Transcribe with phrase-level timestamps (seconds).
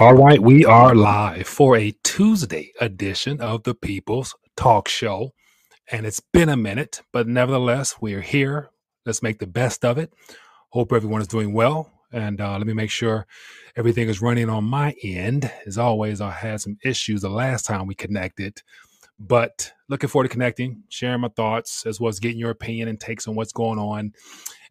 [0.00, 5.34] All right, we are live for a Tuesday edition of the People's Talk Show.
[5.92, 8.70] And it's been a minute, but nevertheless, we're here.
[9.04, 10.10] Let's make the best of it.
[10.70, 11.92] Hope everyone is doing well.
[12.14, 13.26] And uh, let me make sure
[13.76, 15.52] everything is running on my end.
[15.66, 18.62] As always, I had some issues the last time we connected,
[19.18, 22.98] but looking forward to connecting, sharing my thoughts, as well as getting your opinion and
[22.98, 24.14] takes on what's going on.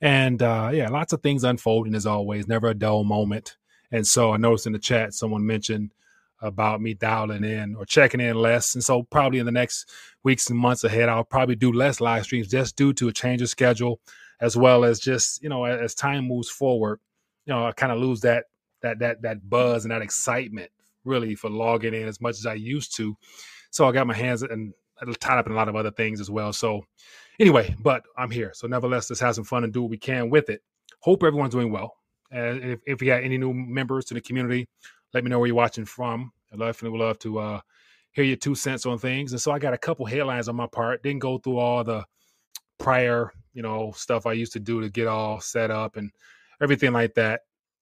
[0.02, 3.58] And uh, yeah, lots of things unfolding as always, never a dull moment.
[3.92, 5.92] And so I noticed in the chat someone mentioned
[6.42, 8.76] about me dialing in or checking in less.
[8.76, 9.90] And so probably in the next
[10.24, 13.42] weeks and months ahead, I'll probably do less live streams just due to a change
[13.42, 14.00] of schedule,
[14.40, 17.00] as well as just, you know, as time moves forward,
[17.46, 18.46] you know, I kind of lose that
[18.82, 20.72] that that that buzz and that excitement
[21.04, 23.18] really for logging in as much as I used to.
[23.72, 24.74] So I got my hands and
[25.20, 26.54] tied up in a lot of other things as well.
[26.54, 26.86] So
[27.40, 28.52] anyway, but I'm here.
[28.54, 30.62] So nevertheless, let's have some fun and do what we can with it.
[31.02, 31.96] Hope everyone's doing well.
[32.32, 34.68] And if, if you got any new members to the community,
[35.14, 36.32] let me know where you're watching from.
[36.54, 37.62] I definitely would love to uh,
[38.12, 39.32] hear your two cents on things.
[39.32, 41.04] And so I got a couple headlines on my part.
[41.04, 42.06] Didn't go through all the
[42.78, 46.12] prior, you know, stuff I used to do to get all set up and
[46.62, 47.42] everything like that.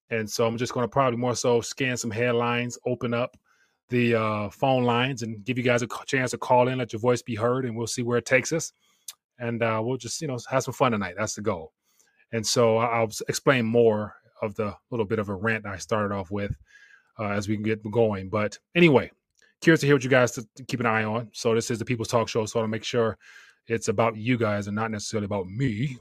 [0.09, 3.35] And so I'm just going to probably more so scan some headlines, open up
[3.89, 6.99] the uh, phone lines, and give you guys a chance to call in, let your
[6.99, 8.71] voice be heard, and we'll see where it takes us.
[9.39, 11.15] And uh, we'll just, you know, have some fun tonight.
[11.17, 11.73] That's the goal.
[12.31, 16.31] And so I'll explain more of the little bit of a rant I started off
[16.31, 16.51] with
[17.19, 18.29] uh, as we can get going.
[18.29, 19.11] But anyway,
[19.61, 21.29] curious to hear what you guys to, keep an eye on.
[21.33, 23.17] So this is the People's Talk Show, so I want to make sure
[23.67, 25.97] it's about you guys and not necessarily about me.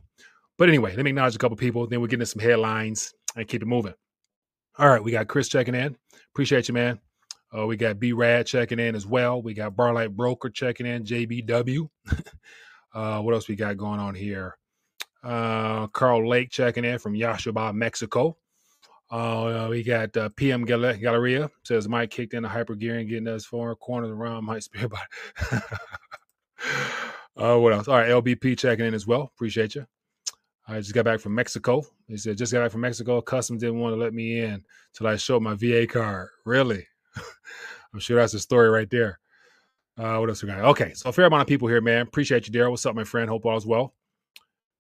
[0.59, 1.87] But anyway, let me acknowledge a couple people.
[1.87, 3.95] Then we'll get into some headlines and keep it moving.
[4.79, 5.97] All right, we got Chris checking in.
[6.33, 7.01] Appreciate you, man.
[7.57, 9.41] Uh, we got B Rad checking in as well.
[9.41, 11.05] We got Barlight Broker checking in.
[11.05, 11.89] JBW.
[12.95, 14.57] uh, what else we got going on here?
[15.27, 18.37] Uh, Carl Lake checking in from Yashaba, Mexico.
[19.11, 23.09] Uh, we got uh, PM Gal- Galleria says Mike kicked in the hyper gear and
[23.09, 24.89] getting us four corners around Mike Spear.
[27.37, 27.89] uh, what else?
[27.89, 29.33] All right, LBP checking in as well.
[29.35, 29.85] Appreciate you.
[30.69, 31.83] I just got back from Mexico.
[32.07, 33.21] He said, just got back from Mexico.
[33.21, 36.29] Customs didn't want to let me in till I showed my VA card.
[36.45, 36.87] Really?
[37.93, 39.19] I'm sure that's the story right there.
[39.99, 40.61] Uh, what else we got?
[40.61, 42.03] Okay, so a fair amount of people here, man.
[42.03, 42.71] Appreciate you, Daryl.
[42.71, 43.29] What's up, my friend?
[43.29, 43.95] Hope all is well.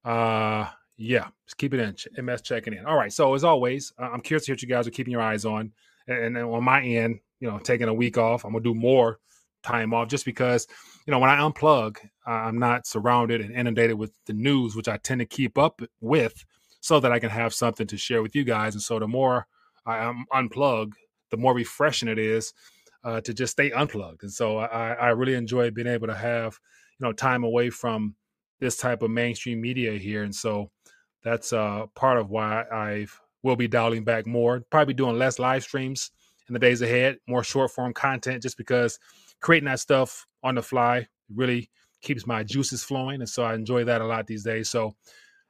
[0.06, 2.24] Uh, yeah, just keep it in.
[2.24, 2.86] MS checking in.
[2.86, 3.12] All right.
[3.12, 5.72] So as always, I'm curious to hear what you guys are keeping your eyes on.
[6.06, 9.18] And, and on my end, you know, taking a week off, I'm gonna do more
[9.62, 10.66] time off just because,
[11.06, 14.96] you know, when I unplug, I'm not surrounded and inundated with the news, which I
[14.98, 16.44] tend to keep up with,
[16.80, 18.74] so that I can have something to share with you guys.
[18.74, 19.48] And so the more
[19.84, 20.92] I um, unplug,
[21.30, 22.54] the more refreshing it is
[23.04, 24.22] uh, to just stay unplugged.
[24.22, 26.58] And so I, I really enjoy being able to have,
[26.98, 28.14] you know, time away from
[28.60, 30.22] this type of mainstream media here.
[30.22, 30.70] And so
[31.22, 33.06] that's uh, part of why I
[33.42, 36.10] will be dialing back more, probably doing less live streams
[36.48, 38.98] in the days ahead, more short form content, just because
[39.40, 41.70] creating that stuff on the fly really
[42.02, 43.20] keeps my juices flowing.
[43.20, 44.68] And so I enjoy that a lot these days.
[44.68, 44.94] So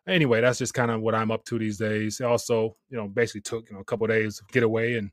[0.06, 2.20] anyway, that's just kind of what I'm up to these days.
[2.20, 5.10] Also, you know, basically took you know a couple days get away and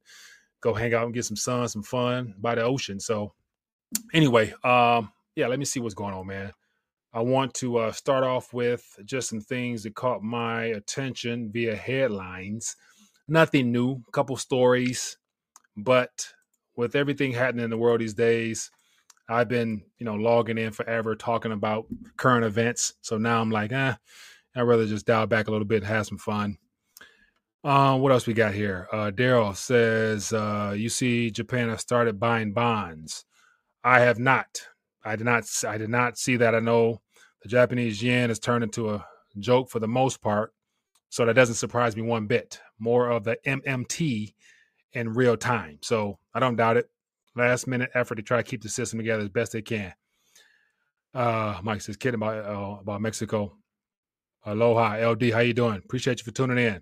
[0.62, 3.00] go hang out and get some sun, some fun by the ocean.
[3.00, 3.34] So
[4.14, 6.54] anyway, um, yeah, let me see what's going on, man.
[7.16, 11.76] I want to uh, start off with just some things that caught my attention via
[11.76, 12.76] headlines.
[13.28, 15.18] Nothing new, couple stories,
[15.78, 16.28] but
[16.76, 18.72] with everything happening in the world these days,
[19.30, 21.86] I've been, you know, logging in forever talking about
[22.18, 22.94] current events.
[23.02, 23.94] So now I'm like, eh,
[24.56, 26.58] I'd rather just dial back a little bit and have some fun.
[27.64, 28.88] Uh, what else we got here?
[28.92, 33.24] Uh, Daryl says, uh, you see, Japan has started buying bonds.
[33.84, 34.64] I have not.
[35.06, 35.46] I did not.
[35.66, 36.56] I did not see that.
[36.56, 37.03] I know
[37.44, 39.06] the Japanese yen has turned into a
[39.38, 40.54] joke for the most part,
[41.10, 42.60] so that doesn't surprise me one bit.
[42.80, 44.34] More of the MMT
[44.94, 46.90] in real time, so I don't doubt it.
[47.36, 49.94] Last minute effort to try to keep the system together as best they can.
[51.14, 53.58] Uh, Mike says, "Kidding about uh, about Mexico."
[54.46, 55.32] Aloha, LD.
[55.32, 55.78] How you doing?
[55.78, 56.82] Appreciate you for tuning in.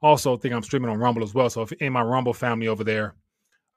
[0.00, 1.50] Also, think I'm streaming on Rumble as well.
[1.50, 3.16] So if you're in my Rumble family over there,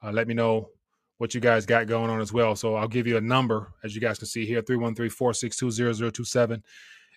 [0.02, 0.70] uh, let me know
[1.18, 2.56] what you guys got going on as well.
[2.56, 6.62] So I'll give you a number, as you guys can see here 313 462 0027.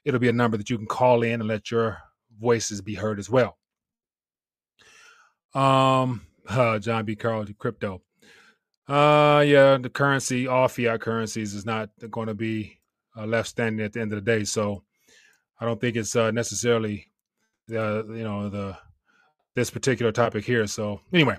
[0.05, 1.97] It'll be a number that you can call in and let your
[2.39, 3.57] voices be heard as well.
[5.53, 7.15] Um, uh, John B.
[7.15, 8.01] Carl, crypto.
[8.87, 12.79] Uh, yeah, the currency, all fiat currencies, is not going to be
[13.17, 14.45] uh, left standing at the end of the day.
[14.45, 14.83] So
[15.59, 17.11] I don't think it's uh, necessarily
[17.67, 18.77] the you know the
[19.55, 20.67] this particular topic here.
[20.67, 21.37] So anyway,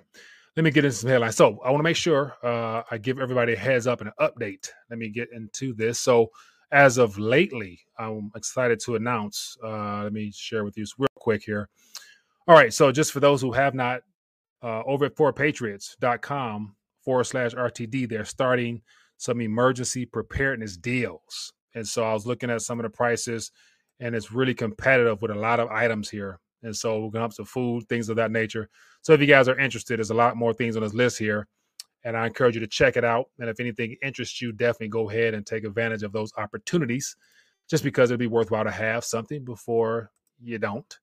[0.58, 1.36] let me get into some headlines.
[1.36, 4.28] So I want to make sure uh, I give everybody a heads up and an
[4.28, 4.68] update.
[4.90, 6.00] Let me get into this.
[6.00, 6.32] So
[6.72, 9.56] as of lately, I'm excited to announce.
[9.62, 11.68] Uh, let me share with you real quick here.
[12.48, 12.74] All right.
[12.74, 14.00] So just for those who have not
[14.60, 16.74] uh, over at 4patriots.com
[17.04, 18.82] forward slash RTD, they're starting
[19.16, 21.52] some emergency preparedness deals.
[21.76, 23.52] And so I was looking at some of the prices,
[24.00, 26.40] and it's really competitive with a lot of items here.
[26.62, 28.68] And so we're going up some food, things of that nature.
[29.02, 31.46] So if you guys are interested, there's a lot more things on this list here.
[32.04, 33.26] And I encourage you to check it out.
[33.38, 37.16] And if anything interests you, definitely go ahead and take advantage of those opportunities
[37.68, 40.10] just because it'd be worthwhile to have something before
[40.40, 40.98] you don't.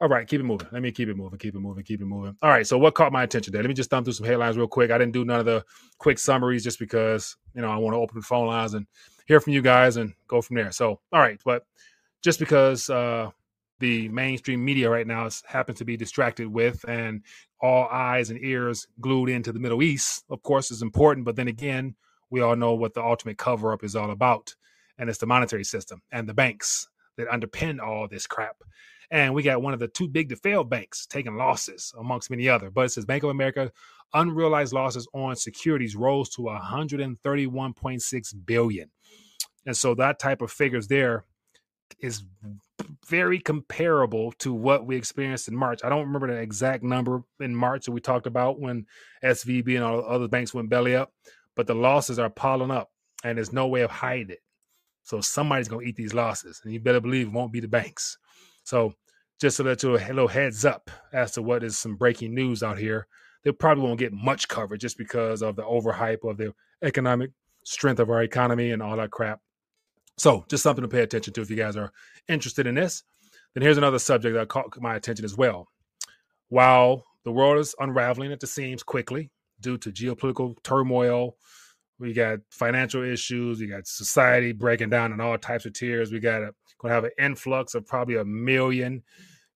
[0.00, 0.66] All right, keep it moving.
[0.72, 2.34] Let me keep it moving, keep it moving, keep it moving.
[2.40, 3.62] All right, so what caught my attention there?
[3.62, 4.90] Let me just thumb through some headlines real quick.
[4.90, 5.62] I didn't do none of the
[5.98, 8.86] quick summaries just because, you know, I want to open the phone lines and
[9.26, 10.72] hear from you guys and go from there.
[10.72, 11.66] So, all right, but
[12.22, 13.30] just because uh,
[13.80, 17.22] the mainstream media right now is, happens to be distracted with and
[17.60, 21.26] all eyes and ears glued into the Middle East, of course, is important.
[21.26, 21.96] But then again,
[22.30, 24.54] we all know what the ultimate cover up is all about,
[24.98, 28.56] and it's the monetary system and the banks that underpin all this crap.
[29.10, 32.48] And we got one of the too big to fail banks taking losses amongst many
[32.48, 32.70] other.
[32.70, 33.72] But it says Bank of America
[34.14, 38.90] unrealized losses on securities rose to 131.6 billion.
[39.66, 41.24] And so that type of figures there
[42.00, 42.22] is
[43.10, 45.80] very comparable to what we experienced in March.
[45.84, 48.86] I don't remember the exact number in March that we talked about when
[49.24, 51.12] SVB and all other banks went belly up,
[51.56, 52.90] but the losses are piling up
[53.24, 54.38] and there's no way of hiding it.
[55.02, 57.66] So somebody's going to eat these losses, and you better believe it won't be the
[57.66, 58.16] banks.
[58.62, 58.94] So
[59.40, 62.62] just to let you a little heads up as to what is some breaking news
[62.62, 63.08] out here.
[63.42, 67.30] They probably won't get much coverage just because of the overhype of the economic
[67.64, 69.40] strength of our economy and all that crap.
[70.20, 71.92] So just something to pay attention to if you guys are
[72.28, 73.04] interested in this.
[73.54, 75.68] Then here's another subject that caught my attention as well.
[76.50, 79.30] While the world is unraveling at the seams quickly
[79.62, 81.36] due to geopolitical turmoil,
[81.98, 86.12] we got financial issues, we got society breaking down in all types of tiers.
[86.12, 89.02] We got a, going to have an influx of probably a million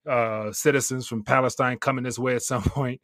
[0.08, 3.02] uh, citizens from Palestine coming this way at some point.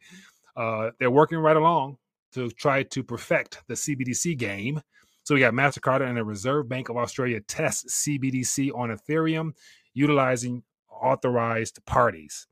[0.55, 1.97] Uh, they're working right along
[2.33, 4.81] to try to perfect the CBDC game.
[5.23, 9.51] So we got MasterCard and the Reserve Bank of Australia test CBDC on Ethereum
[9.93, 12.47] utilizing authorized parties.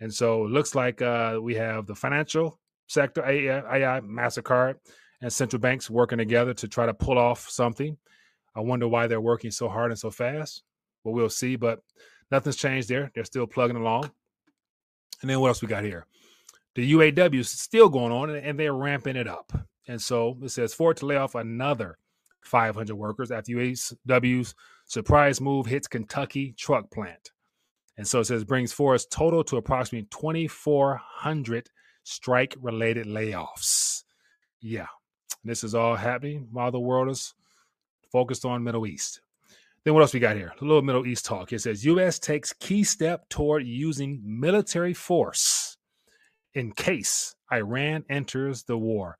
[0.00, 4.74] And so it looks like uh, we have the financial sector, AI, MasterCard,
[5.20, 7.96] and central banks working together to try to pull off something.
[8.54, 10.64] I wonder why they're working so hard and so fast.
[11.04, 11.56] But we'll see.
[11.56, 11.80] But
[12.32, 13.12] Nothing's changed there.
[13.14, 14.10] They're still plugging along.
[15.20, 16.06] And then what else we got here?
[16.74, 19.52] The UAW is still going on and they're ramping it up.
[19.88, 21.98] And so it says Ford to lay off another
[22.42, 24.54] 500 workers after UAW's
[24.86, 27.32] surprise move hits Kentucky truck plant.
[27.96, 31.68] And so it says brings Ford's total to approximately 2,400
[32.04, 34.04] strike related layoffs.
[34.60, 34.86] Yeah.
[35.44, 37.34] This is all happening while the world is
[38.10, 39.20] focused on Middle East.
[39.84, 40.52] Then what else we got here?
[40.60, 41.52] A little Middle East talk.
[41.52, 42.20] It says U.S.
[42.20, 45.76] takes key step toward using military force
[46.54, 49.18] in case Iran enters the war.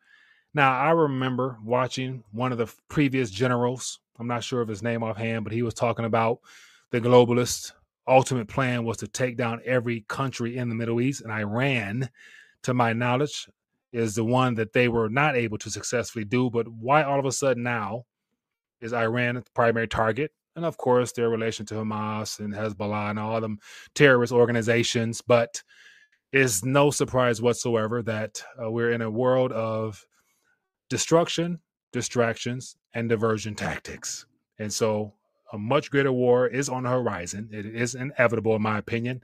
[0.55, 4.01] Now I remember watching one of the previous generals.
[4.19, 6.41] I'm not sure of his name offhand, but he was talking about
[6.91, 7.73] the globalist
[8.07, 12.11] ultimate plan was to take down every country in the Middle East, and Iran,
[12.63, 13.49] to my knowledge,
[13.93, 16.51] is the one that they were not able to successfully do.
[16.51, 18.05] But why all of a sudden now
[18.81, 20.33] is Iran the primary target?
[20.57, 23.59] and of course their relation to Hamas and Hezbollah and all them
[23.95, 25.23] terrorist organizations.
[25.23, 25.63] But
[26.33, 30.05] it's no surprise whatsoever that uh, we're in a world of
[30.93, 31.59] destruction,
[31.91, 34.27] distractions, and diversion tactics.
[34.59, 35.15] And so
[35.51, 37.49] a much greater war is on the horizon.
[37.51, 39.23] It is inevitable, in my opinion.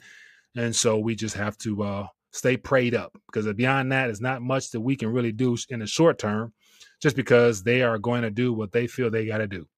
[0.56, 4.40] And so we just have to uh, stay prayed up because beyond that, there's not
[4.40, 6.54] much that we can really do in the short term
[7.02, 9.68] just because they are going to do what they feel they got to do.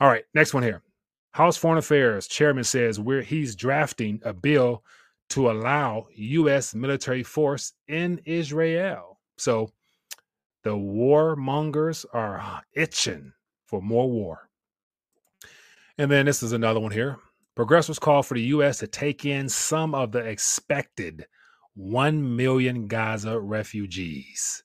[0.00, 0.80] All right, next one here.
[1.32, 4.82] House Foreign Affairs chairman says where he's drafting a bill
[5.28, 6.74] to allow U.S.
[6.74, 9.20] military force in Israel.
[9.36, 9.70] So
[10.64, 13.32] the warmongers are uh, itching
[13.66, 14.48] for more war.
[15.98, 17.18] And then this is another one here.
[17.54, 18.78] Progressives call for the U.S.
[18.78, 21.26] to take in some of the expected
[21.76, 24.62] 1 million Gaza refugees.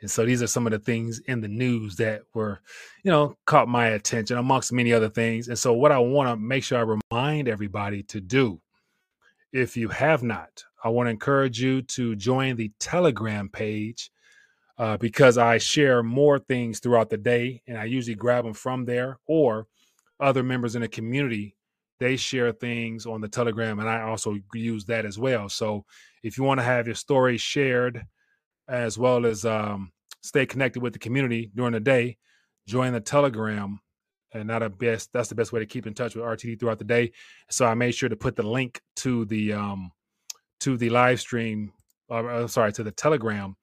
[0.00, 2.60] And so these are some of the things in the news that were,
[3.02, 5.48] you know, caught my attention amongst many other things.
[5.48, 8.60] And so what I want to make sure I remind everybody to do,
[9.52, 14.10] if you have not, I want to encourage you to join the Telegram page
[14.78, 18.84] uh, because I share more things throughout the day and I usually grab them from
[18.84, 19.66] there or
[20.20, 21.56] other members in the community.
[22.00, 25.48] They share things on the Telegram and I also use that as well.
[25.48, 25.84] So
[26.22, 28.04] if you want to have your story shared,
[28.68, 29.90] as well as um,
[30.22, 32.18] stay connected with the community during the day.
[32.66, 33.80] Join the Telegram,
[34.32, 36.84] and a best that's the best way to keep in touch with RTD throughout the
[36.84, 37.12] day.
[37.50, 39.90] So I made sure to put the link to the um,
[40.60, 41.72] to the live stream
[42.10, 43.56] uh, sorry, to the Telegram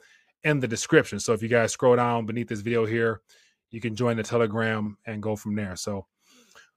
[0.45, 1.19] in the description.
[1.19, 3.19] So if you guys scroll down beneath this video here,
[3.71, 5.75] you can join the Telegram and go from there.
[5.75, 6.05] So,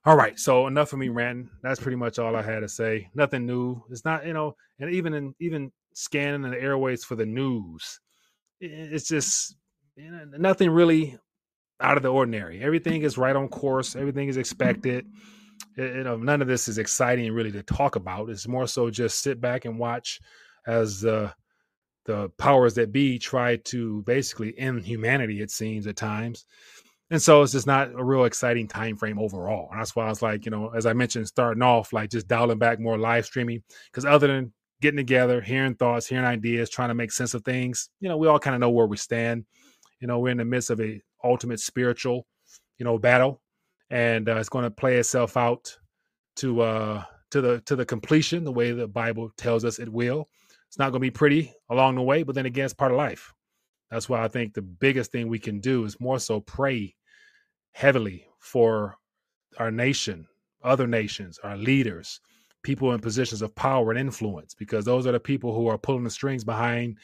[0.04, 0.38] all right.
[0.38, 1.50] So enough of me ranting.
[1.62, 3.10] That's pretty much all I had to say.
[3.14, 3.84] Nothing new.
[3.90, 8.00] It's not, you know, and even in even scanning the airways for the news,
[8.60, 9.54] it's just
[9.96, 11.18] you know, nothing really
[11.80, 12.62] out of the ordinary.
[12.62, 13.94] Everything is right on course.
[13.94, 15.06] Everything is expected.
[15.76, 18.30] You know, none of this is exciting really to talk about.
[18.30, 20.20] It's more so just sit back and watch
[20.66, 21.32] as uh,
[22.08, 25.42] the powers that be try to basically end humanity.
[25.42, 26.46] It seems at times,
[27.10, 29.68] and so it's just not a real exciting time frame overall.
[29.70, 32.26] And that's why I was like, you know, as I mentioned, starting off like just
[32.26, 33.62] dialing back more live streaming
[33.92, 37.90] because other than getting together, hearing thoughts, hearing ideas, trying to make sense of things,
[38.00, 39.44] you know, we all kind of know where we stand.
[40.00, 42.26] You know, we're in the midst of a ultimate spiritual,
[42.78, 43.42] you know, battle,
[43.90, 45.76] and uh, it's going to play itself out
[46.36, 50.26] to uh to the to the completion the way the Bible tells us it will.
[50.68, 52.98] It's not going to be pretty along the way, but then again, it's part of
[52.98, 53.32] life.
[53.90, 56.94] That's why I think the biggest thing we can do is more so pray
[57.72, 58.96] heavily for
[59.58, 60.26] our nation,
[60.62, 62.20] other nations, our leaders,
[62.62, 66.04] people in positions of power and influence, because those are the people who are pulling
[66.04, 66.98] the strings behind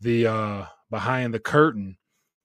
[0.00, 1.96] the uh, behind the curtain.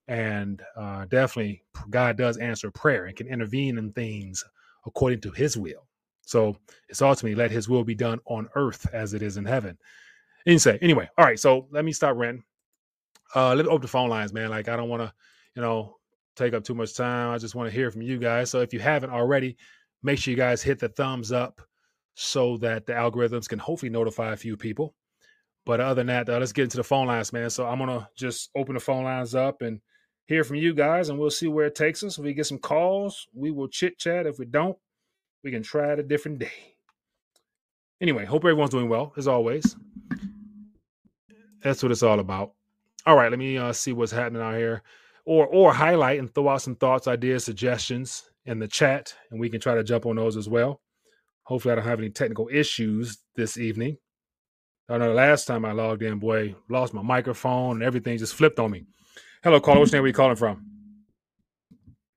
[0.06, 4.44] And uh, definitely, God does answer prayer and can intervene in things
[4.86, 5.86] according to His will.
[6.22, 6.56] So
[6.88, 9.78] it's ultimately let His will be done on earth as it is in heaven.
[10.46, 11.38] Say, anyway, all right.
[11.38, 12.44] So let me stop ranting.
[13.34, 14.50] Uh, let me open the phone lines, man.
[14.50, 15.12] Like I don't want to,
[15.54, 15.96] you know,
[16.36, 17.30] take up too much time.
[17.30, 18.50] I just want to hear from you guys.
[18.50, 19.56] So if you haven't already,
[20.02, 21.60] make sure you guys hit the thumbs up
[22.14, 24.94] so that the algorithms can hopefully notify a few people.
[25.66, 27.50] But other than that, uh, let's get into the phone lines, man.
[27.50, 29.80] So I'm gonna just open the phone lines up and
[30.26, 32.18] hear from you guys, and we'll see where it takes us.
[32.18, 34.26] If we get some calls, we will chit chat.
[34.26, 34.76] If we don't,
[35.44, 36.69] we can try it a different day.
[38.00, 39.76] Anyway, hope everyone's doing well as always.
[41.62, 42.52] That's what it's all about.
[43.06, 44.82] All right, let me uh, see what's happening out here,
[45.24, 49.48] or or highlight and throw out some thoughts, ideas, suggestions in the chat, and we
[49.48, 50.80] can try to jump on those as well.
[51.44, 53.98] Hopefully, I don't have any technical issues this evening.
[54.88, 58.34] I know the last time I logged in, boy, lost my microphone and everything just
[58.34, 58.86] flipped on me.
[59.44, 59.80] Hello, caller.
[59.80, 60.66] Which name are you calling from?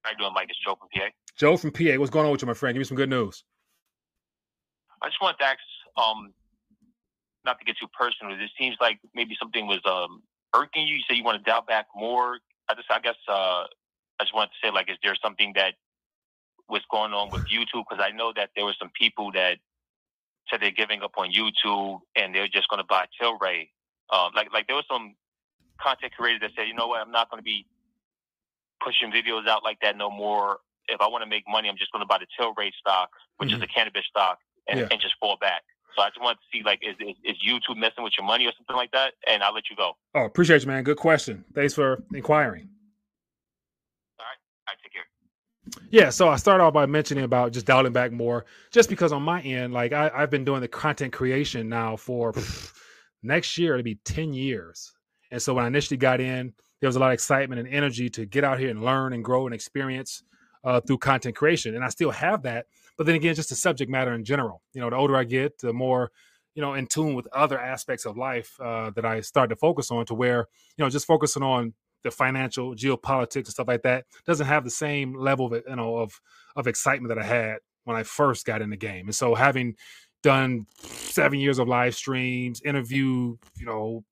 [0.01, 0.47] How you doing, Mike?
[0.49, 1.07] It's Joe from PA.
[1.37, 1.99] Joe from PA.
[1.99, 2.73] What's going on with you, my friend?
[2.73, 3.43] Give me some good news.
[5.03, 5.59] I just wanted to ask,
[5.97, 6.33] um,
[7.45, 10.23] not to get too personal, it seems like maybe something was um,
[10.55, 10.95] irking you.
[10.95, 12.39] You say you want to dial back more.
[12.69, 13.65] I just, I guess, uh,
[14.19, 15.73] I just wanted to say, like, is there something that
[16.69, 17.83] was going on with YouTube?
[17.89, 19.57] Because I know that there were some people that
[20.49, 23.69] said they're giving up on YouTube and they're just going to buy Tilray.
[24.11, 25.15] Um, like, like there was some
[25.81, 27.65] content creators that said, you know what, I'm not going to be
[28.83, 30.59] pushing videos out like that no more.
[30.87, 33.49] If I want to make money, I'm just going to buy the Tilray stock, which
[33.49, 33.57] mm-hmm.
[33.57, 34.87] is a cannabis stock, and, yeah.
[34.91, 35.63] and just fall back.
[35.95, 38.45] So I just want to see like is, is, is YouTube messing with your money
[38.45, 39.13] or something like that?
[39.27, 39.93] And I'll let you go.
[40.15, 40.83] Oh, appreciate you, man.
[40.83, 41.43] Good question.
[41.53, 42.69] Thanks for inquiring.
[44.19, 44.37] All right.
[44.67, 45.03] I take care.
[45.89, 49.21] Yeah, so I start off by mentioning about just dialing back more, just because on
[49.21, 52.33] my end, like I, have been doing the content creation now for
[53.23, 54.91] next year it'll be 10 years.
[55.31, 58.09] And so when I initially got in, there was a lot of excitement and energy
[58.09, 60.23] to get out here and learn and grow and experience
[60.63, 61.75] uh, through content creation.
[61.75, 62.65] And I still have that.
[62.97, 64.61] But then again, just the subject matter in general.
[64.73, 66.11] You know, the older I get, the more,
[66.55, 69.89] you know, in tune with other aspects of life uh, that I start to focus
[69.91, 70.47] on to where,
[70.77, 71.73] you know, just focusing on
[72.03, 75.97] the financial geopolitics and stuff like that doesn't have the same level of, you know,
[75.97, 76.19] of,
[76.55, 79.05] of excitement that I had when I first got in the game.
[79.07, 79.75] And so having
[80.21, 84.03] done seven years of live streams, interview, you know,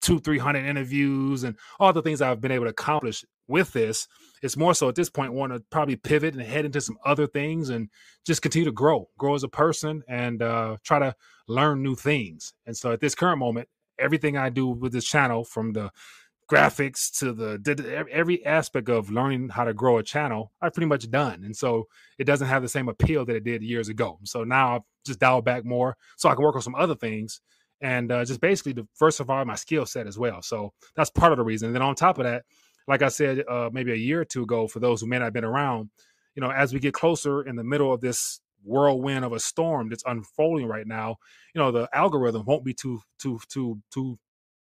[0.00, 4.06] two, three hundred interviews, and all the things I've been able to accomplish with this.
[4.42, 7.26] It's more so at this point want to probably pivot and head into some other
[7.26, 7.88] things and
[8.24, 11.14] just continue to grow, grow as a person, and uh, try to
[11.48, 12.54] learn new things.
[12.66, 13.68] And so at this current moment,
[13.98, 15.90] everything I do with this channel, from the
[16.50, 21.10] graphics to the every aspect of learning how to grow a channel i've pretty much
[21.10, 21.86] done and so
[22.18, 25.18] it doesn't have the same appeal that it did years ago so now i've just
[25.18, 27.42] dialed back more so i can work on some other things
[27.80, 30.42] and uh, just basically diversify my skill set as well.
[30.42, 31.66] So that's part of the reason.
[31.66, 32.44] And then on top of that,
[32.88, 35.26] like I said, uh, maybe a year or two ago, for those who may not
[35.26, 35.90] have been around,
[36.34, 39.88] you know, as we get closer in the middle of this whirlwind of a storm
[39.90, 41.16] that's unfolding right now,
[41.54, 44.18] you know, the algorithm won't be too too too too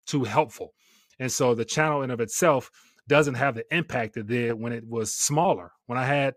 [0.07, 0.75] too helpful,
[1.21, 2.71] and so the channel in of itself
[3.07, 5.73] doesn't have the impact it did when it was smaller.
[5.87, 6.35] When I had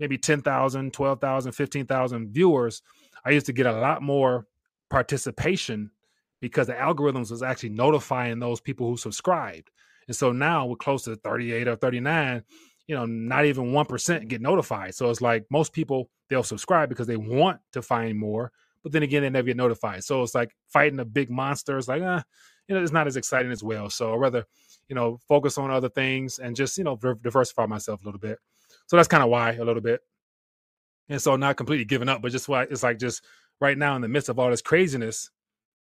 [0.00, 2.82] maybe 10,000, 12,000, 15,000 viewers,
[3.24, 4.46] I used to get a lot more
[4.90, 5.92] participation
[6.40, 9.70] because the algorithms was actually notifying those people who subscribed.
[10.08, 12.42] And so now we're close to 38 or 39,
[12.86, 14.94] you know, not even 1% get notified.
[14.94, 18.50] So it's like most people, they'll subscribe because they want to find more,
[18.82, 20.02] but then again, they never get notified.
[20.04, 21.78] So it's like fighting a big monster.
[21.78, 22.24] It's like, ah,
[22.66, 23.90] you know, it's not as exciting as well.
[23.90, 24.44] So I'd rather,
[24.88, 28.38] you know, focus on other things and just, you know, diversify myself a little bit.
[28.86, 30.00] So that's kind of why a little bit.
[31.10, 33.24] And so not completely giving up, but just why it's like just
[33.60, 35.30] right now in the midst of all this craziness,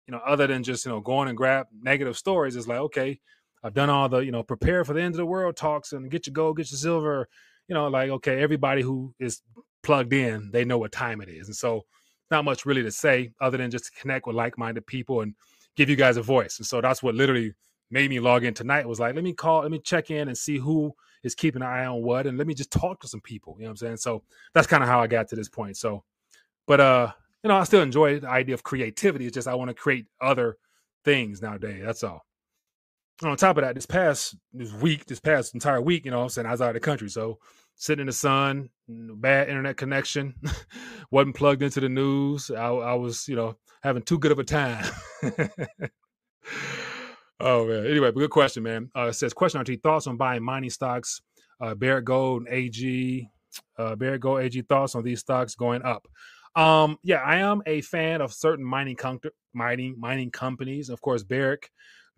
[0.06, 3.20] you know, other than just, you know, going and grab negative stories, it's like, okay,
[3.62, 6.10] I've done all the, you know, prepare for the end of the world talks and
[6.10, 7.28] get your gold, get your silver,
[7.68, 9.42] you know, like, okay, everybody who is
[9.82, 11.48] plugged in, they know what time it is.
[11.48, 11.84] And so
[12.30, 15.34] not much really to say other than just to connect with like-minded people and
[15.76, 16.58] give you guys a voice.
[16.58, 17.54] And so that's what literally
[17.90, 20.36] made me log in tonight was like, let me call, let me check in and
[20.36, 20.92] see who
[21.22, 23.54] is keeping an eye on what and let me just talk to some people.
[23.58, 23.96] You know what I'm saying?
[23.98, 24.22] So
[24.54, 25.76] that's kind of how I got to this point.
[25.76, 26.02] So,
[26.66, 27.12] but uh,
[27.44, 29.26] you know, I still enjoy the idea of creativity.
[29.26, 30.56] It's just I want to create other
[31.04, 31.82] things nowadays.
[31.84, 32.24] That's all.
[33.22, 36.28] On top of that, this past this week, this past entire week, you know, I'm
[36.28, 37.08] saying I was out of the country.
[37.08, 37.38] So
[37.76, 40.34] sitting in the sun, bad internet connection,
[41.10, 42.50] wasn't plugged into the news.
[42.50, 44.84] I, I, was, you know, having too good of a time.
[47.40, 47.86] oh man.
[47.86, 48.90] Anyway, but good question, man.
[48.96, 51.20] Uh, it says question RT thoughts on buying mining stocks,
[51.60, 53.28] uh, Barrick Gold and AG,
[53.78, 56.06] uh, Barrick Gold AG thoughts on these stocks going up.
[56.54, 59.20] Um, yeah, I am a fan of certain mining com-
[59.54, 60.90] mining mining companies.
[60.90, 61.70] Of course, Barrick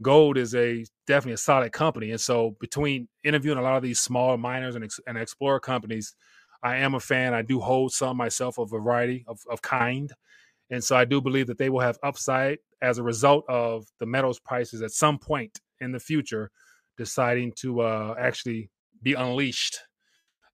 [0.03, 4.01] Gold is a definitely a solid company, and so between interviewing a lot of these
[4.01, 6.15] small miners and, and explorer companies,
[6.63, 7.35] I am a fan.
[7.35, 10.13] I do hold some myself, of a variety of, of kind,
[10.71, 14.07] and so I do believe that they will have upside as a result of the
[14.07, 16.51] metals prices at some point in the future
[16.97, 18.71] deciding to uh, actually
[19.03, 19.79] be unleashed.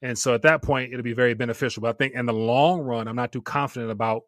[0.03, 1.83] And so at that point, it'll be very beneficial.
[1.83, 4.23] But I think in the long run, I'm not too confident about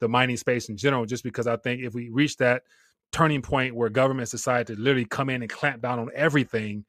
[0.00, 2.62] the mining space in general, just because I think if we reach that
[3.12, 6.84] turning point where governments decide to literally come in and clamp down on everything,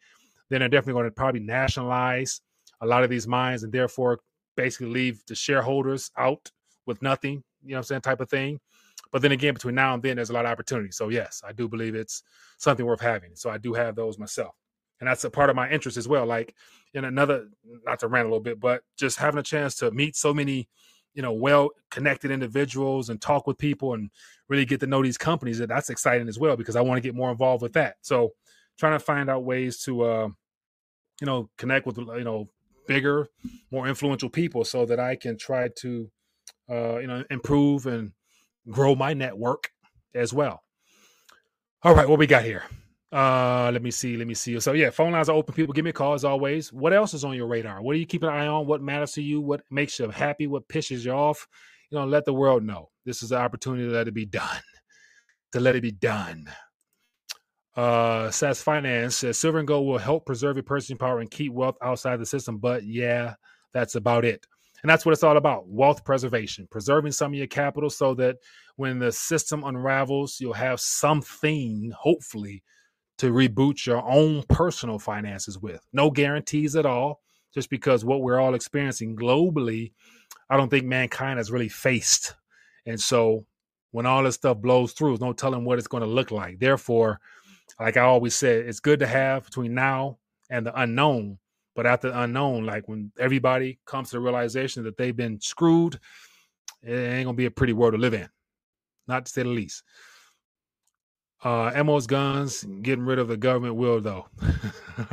[0.49, 2.41] then they're definitely going to probably nationalize
[2.81, 4.19] a lot of these mines and therefore
[4.55, 6.51] basically leave the shareholders out
[6.85, 8.59] with nothing, you know what I'm saying, type of thing.
[9.11, 10.91] But then again, between now and then, there's a lot of opportunity.
[10.91, 12.23] So yes, I do believe it's
[12.57, 13.35] something worth having.
[13.35, 14.55] So I do have those myself.
[14.99, 16.25] And that's a part of my interest as well.
[16.25, 16.53] Like
[16.93, 17.47] in another,
[17.85, 20.67] not to rant a little bit, but just having a chance to meet so many
[21.13, 24.09] you know well connected individuals and talk with people and
[24.47, 27.01] really get to know these companies that that's exciting as well because i want to
[27.01, 27.95] get more involved with that.
[28.01, 28.33] So
[28.77, 30.27] trying to find out ways to uh
[31.19, 32.49] you know connect with you know
[32.87, 33.27] bigger
[33.71, 36.09] more influential people so that i can try to
[36.69, 38.13] uh you know improve and
[38.69, 39.71] grow my network
[40.13, 40.63] as well.
[41.83, 42.63] All right what we got here
[43.11, 44.17] uh, let me see.
[44.17, 44.59] Let me see.
[44.59, 45.55] So yeah, phone lines are open.
[45.55, 46.71] People give me a call as always.
[46.71, 47.81] What else is on your radar?
[47.81, 48.67] What are you keeping an eye on?
[48.67, 49.41] What matters to you?
[49.41, 50.47] What makes you happy?
[50.47, 51.47] What pisses you off?
[51.89, 52.89] You know, let the world know.
[53.05, 54.61] This is the opportunity to let it be done.
[55.53, 56.47] To let it be done.
[57.75, 61.51] Uh, SAS Finance says silver and gold will help preserve your purchasing power and keep
[61.51, 62.59] wealth outside the system.
[62.59, 63.33] But yeah,
[63.73, 64.45] that's about it.
[64.83, 68.37] And that's what it's all about wealth preservation, preserving some of your capital so that
[68.75, 72.61] when the system unravels, you'll have something, hopefully,
[73.19, 75.85] to reboot your own personal finances with.
[75.93, 77.21] No guarantees at all,
[77.53, 79.91] just because what we're all experiencing globally,
[80.49, 82.35] I don't think mankind has really faced.
[82.85, 83.45] And so
[83.91, 86.59] when all this stuff blows through, there's no telling what it's going to look like.
[86.59, 87.19] Therefore,
[87.79, 90.17] like I always said, it's good to have between now
[90.49, 91.39] and the unknown.
[91.75, 95.99] But after the unknown, like when everybody comes to the realization that they've been screwed,
[96.83, 98.29] it ain't gonna be a pretty world to live in,
[99.07, 99.83] not to say the least.
[101.43, 104.27] Uh, Ammo's guns, getting rid of the government will though.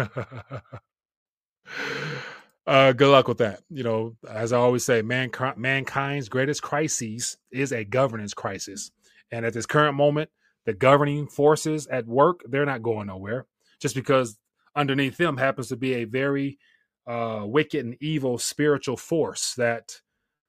[2.66, 3.60] uh, good luck with that.
[3.70, 8.90] You know, as I always say, mankind, mankind's greatest crisis is a governance crisis,
[9.30, 10.30] and at this current moment,
[10.64, 13.46] the governing forces at work they're not going nowhere.
[13.80, 14.36] Just because
[14.74, 16.58] underneath them happens to be a very
[17.06, 20.00] uh, wicked and evil spiritual force that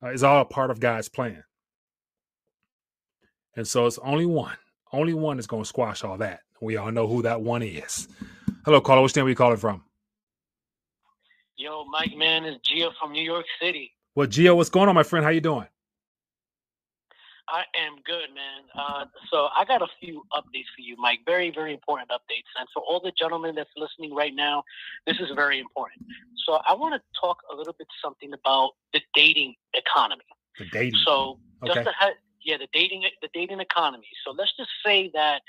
[0.01, 1.43] uh, is all part of God's plan.
[3.55, 4.57] And so it's only one
[4.91, 6.41] only one is going to squash all that.
[6.61, 8.07] We all know who that one is.
[8.65, 9.01] Hello, caller.
[9.01, 9.83] Which name are you calling from?
[11.55, 13.91] Yo, Mike, man, it's Gio from New York City.
[14.15, 15.23] Well, Gio, what's going on, my friend?
[15.23, 15.67] How you doing?
[17.49, 18.63] I am good, man.
[18.77, 21.19] Uh, so I got a few updates for you, Mike.
[21.25, 22.49] Very, very important updates.
[22.59, 24.63] And for all the gentlemen that's listening right now,
[25.05, 26.03] this is very important.
[26.45, 30.23] So I want to talk a little bit something about the dating economy.
[30.59, 30.99] The dating.
[31.05, 31.73] So okay.
[31.73, 31.93] just to
[32.43, 34.07] yeah, the dating the dating economy.
[34.25, 35.41] So let's just say that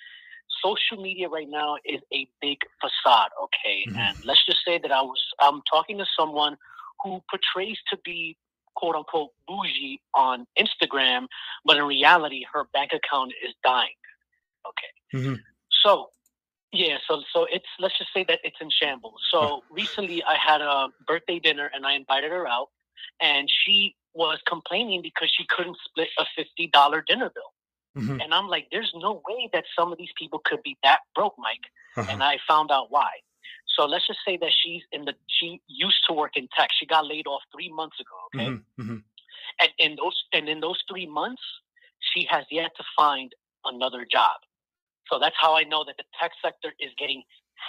[0.63, 3.85] social media right now is a big facade, okay?
[3.89, 3.99] Mm-hmm.
[3.99, 6.57] And let's just say that I was I'm talking to someone
[7.03, 8.37] who portrays to be
[8.75, 11.27] quote unquote bougie on Instagram,
[11.65, 13.89] but in reality her bank account is dying.
[14.67, 15.19] Okay.
[15.19, 15.35] Mm-hmm.
[15.83, 16.11] So
[16.73, 19.21] yeah, so so it's let's just say that it's in shambles.
[19.31, 22.69] So recently I had a birthday dinner and I invited her out
[23.21, 28.03] and she was complaining because she couldn't split a $50 dinner bill.
[28.03, 28.21] Mm-hmm.
[28.21, 31.35] And I'm like, there's no way that some of these people could be that broke,
[31.39, 31.67] Mike.
[31.97, 32.09] Uh-huh.
[32.11, 33.09] And I found out why.
[33.77, 36.71] So let's just say that she's in the she used to work in tech.
[36.79, 38.17] She got laid off three months ago.
[38.35, 38.83] Okay, mm-hmm.
[38.83, 38.97] Mm-hmm.
[39.61, 41.43] and in those and in those three months,
[42.01, 43.33] she has yet to find
[43.65, 44.41] another job.
[45.11, 47.23] So that's how I know that the tech sector is getting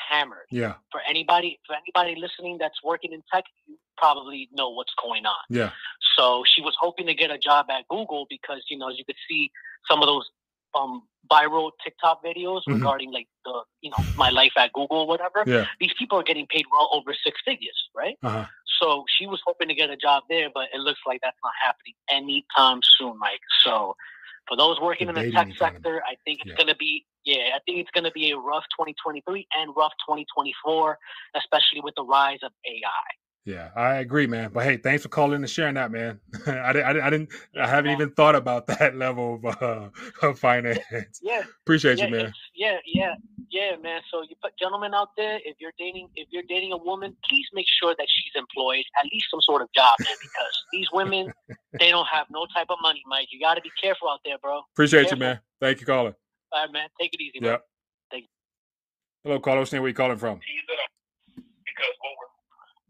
[0.10, 0.48] hammered.
[0.52, 0.76] Yeah.
[0.92, 5.44] For anybody for anybody listening that's working in tech, you probably know what's going on.
[5.50, 5.72] Yeah.
[6.18, 9.06] So she was hoping to get a job at Google because you know as you
[9.06, 9.52] could see
[9.90, 10.26] some of those
[10.78, 12.76] um viral TikTok videos mm-hmm.
[12.76, 15.44] regarding like the you know my life at Google or whatever.
[15.46, 15.66] Yeah.
[15.80, 18.18] These people are getting paid well over six figures, right?
[18.24, 18.46] Uh-huh.
[18.82, 21.52] So she was hoping to get a job there, but it looks like that's not
[21.62, 23.42] happening anytime soon, Mike.
[23.64, 23.96] So
[24.50, 26.56] for those working the in the tech sector, I think it's yeah.
[26.56, 29.94] going to be yeah, I think it's going to be a rough 2023 and rough
[30.08, 30.98] 2024,
[31.36, 33.08] especially with the rise of AI.
[33.46, 34.52] Yeah, I agree, man.
[34.54, 36.20] But hey, thanks for calling and sharing that, man.
[36.46, 39.90] I, didn't, I, didn't, I didn't, I haven't even thought about that level of, uh,
[40.22, 40.80] of finance.
[41.22, 42.34] Yeah, appreciate yeah, you, man.
[42.54, 43.16] Yeah, yeah,
[43.50, 44.02] yeah, man.
[44.12, 47.46] So you put gentlemen out there, if you're dating, if you're dating a woman, please
[47.54, 51.32] make sure that she's employed, at least some sort of job, man, because these women,
[51.80, 53.30] they don't have no type of money, Mike.
[53.32, 54.62] You got to be careful out there, bro.
[54.74, 55.40] Appreciate you, man.
[55.62, 56.16] Thank you, caller.
[56.52, 56.90] All right, man.
[57.00, 57.40] Take it easy.
[57.42, 57.64] Yep.
[58.12, 58.30] Thank you.
[59.24, 59.66] Hello, caller.
[59.66, 60.40] Where are you calling from?
[61.36, 61.96] Because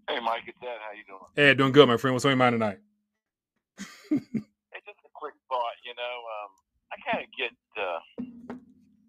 [0.10, 0.82] Hey, Mike, it's Ed.
[0.82, 1.30] How you doing?
[1.36, 2.16] Hey, doing good, my friend.
[2.16, 2.80] What's on your mind tonight?
[4.10, 5.78] hey, just a quick thought.
[5.86, 6.50] You know, um,
[6.90, 7.54] I kind of get.
[7.78, 8.02] Uh,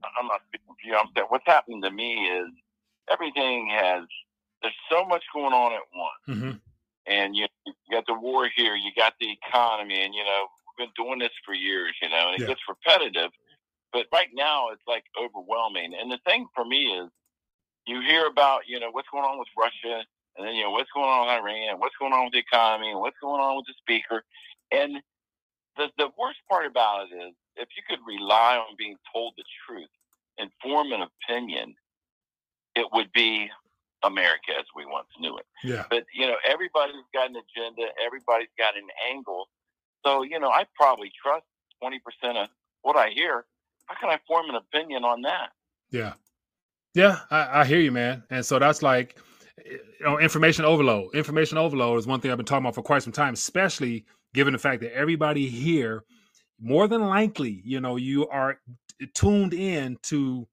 [0.05, 0.95] I'm not speaking for you.
[0.97, 2.53] I'm saying what's happening to me is
[3.11, 4.05] everything has.
[4.61, 6.57] There's so much going on at once, mm-hmm.
[7.07, 8.77] and you, you got the war here.
[8.77, 11.97] You got the economy, and you know we've been doing this for years.
[12.03, 12.49] You know, and it yeah.
[12.49, 13.31] gets repetitive.
[13.91, 15.95] But right now, it's like overwhelming.
[15.99, 17.09] And the thing for me is,
[17.87, 20.05] you hear about you know what's going on with Russia
[20.37, 22.91] and then you know what's going on with Iran, what's going on with the economy,
[22.91, 24.25] and what's going on with the speaker.
[24.71, 25.03] And
[25.77, 29.45] the the worst part about it is if you could rely on being told the
[29.67, 29.89] truth
[30.39, 31.75] and form an opinion,
[32.75, 33.51] it would be
[34.03, 35.47] America as we once knew it.
[35.63, 35.85] Yeah.
[35.91, 39.49] But you know, everybody's got an agenda, everybody's got an angle.
[40.05, 41.45] So, you know, I probably trust
[41.81, 42.49] twenty percent of
[42.83, 43.45] what I hear.
[43.87, 45.51] How can I form an opinion on that?
[45.91, 46.15] Yeah.
[46.95, 48.25] Yeah, I, I hear you, man.
[48.31, 49.17] And so that's like
[49.65, 51.15] you know, information overload.
[51.15, 54.53] Information overload is one thing I've been talking about for quite some time, especially given
[54.53, 56.05] the fact that everybody here,
[56.61, 58.59] more than likely, you know, you are
[59.15, 60.47] tuned in to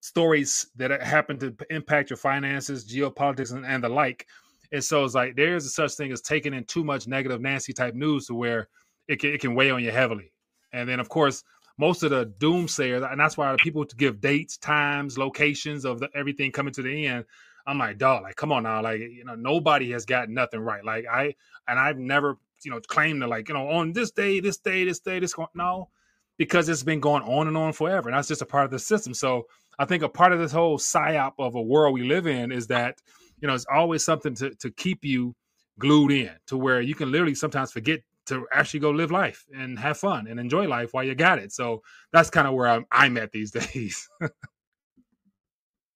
[0.00, 4.26] stories that happen to impact your finances, geopolitics, and, and the like.
[4.72, 7.72] And so it's like there is such thing as taking in too much negative Nancy
[7.72, 8.68] type news to where
[9.08, 10.32] it can, it can weigh on you heavily.
[10.72, 11.42] And then, of course,
[11.76, 16.00] most of the doomsayers, and that's why the people to give dates, times, locations of
[16.00, 17.24] the, everything coming to the end
[17.70, 20.84] I'm like, dog, like, come on now, like, you know, nobody has got nothing right.
[20.84, 21.34] Like, I
[21.68, 24.84] and I've never, you know, claimed to like, you know, on this day, this day,
[24.84, 25.88] this day, this no,
[26.36, 28.78] because it's been going on and on forever, and that's just a part of the
[28.80, 29.14] system.
[29.14, 29.46] So
[29.78, 32.66] I think a part of this whole psyop of a world we live in is
[32.66, 32.98] that,
[33.40, 35.36] you know, it's always something to to keep you
[35.78, 39.78] glued in to where you can literally sometimes forget to actually go live life and
[39.78, 41.52] have fun and enjoy life while you got it.
[41.52, 44.08] So that's kind of where I'm, I'm at these days.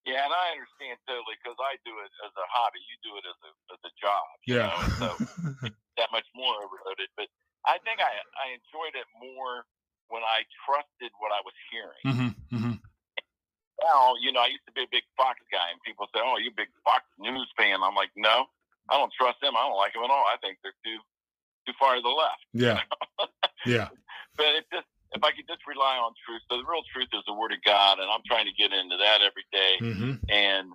[0.04, 2.80] Yeah, and I understand totally because I do it as a hobby.
[2.84, 4.26] You do it as a as a job.
[4.44, 4.68] yeah.
[4.68, 4.84] Know?
[5.00, 5.08] So
[5.98, 7.08] that much more overloaded.
[7.16, 7.32] But
[7.64, 9.64] I think I I enjoyed it more
[10.12, 12.04] when I trusted what I was hearing.
[12.04, 12.76] Mm-hmm, mm-hmm.
[13.80, 16.36] Now, you know, I used to be a big Fox guy, and people say, "Oh,
[16.36, 18.44] you big Fox News fan?" I'm like, "No,
[18.92, 19.56] I don't trust them.
[19.56, 20.24] I don't like them at all.
[20.28, 21.00] I think they're too
[21.64, 22.80] too far to the left." Yeah.
[23.66, 23.88] yeah.
[24.36, 27.34] But it just if I could just rely on truth, the real truth is the
[27.34, 30.14] word of God, and I'm trying to get into that every day mm-hmm.
[30.28, 30.74] and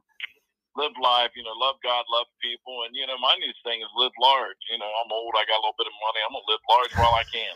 [0.80, 3.91] live life, you know, love God, love people, and you know, my new thing is
[3.97, 4.56] live large.
[4.71, 6.93] You know, I'm old, I got a little bit of money, I'm gonna live large
[6.95, 7.54] while I can.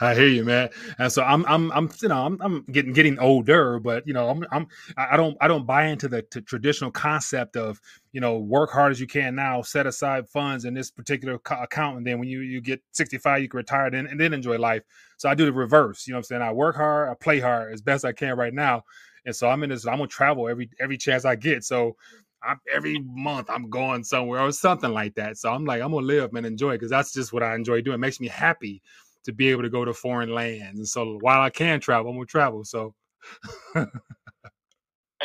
[0.00, 0.70] I hear you, man.
[0.98, 4.28] And so I'm, I'm, I'm, you know, I'm, I'm getting getting older, but you know,
[4.30, 7.80] I'm, I'm, I don't, I don't buy into the traditional concept of
[8.12, 11.96] you know, work hard as you can now, set aside funds in this particular account,
[11.96, 14.82] and then when you you get 65, you can retire and, and then enjoy life.
[15.16, 16.06] So I do the reverse.
[16.06, 18.36] You know, what I'm saying I work hard, I play hard as best I can
[18.36, 18.84] right now,
[19.24, 19.86] and so I'm in this.
[19.86, 21.64] I'm gonna travel every every chance I get.
[21.64, 21.96] So
[22.42, 25.38] I'm, every month I'm going somewhere or something like that.
[25.38, 27.94] So I'm like, I'm gonna live and enjoy because that's just what I enjoy doing.
[27.94, 28.82] It makes me happy
[29.24, 30.78] to be able to go to foreign lands.
[30.78, 32.64] And so while I can travel, I'm gonna travel.
[32.64, 32.94] So
[33.74, 33.86] and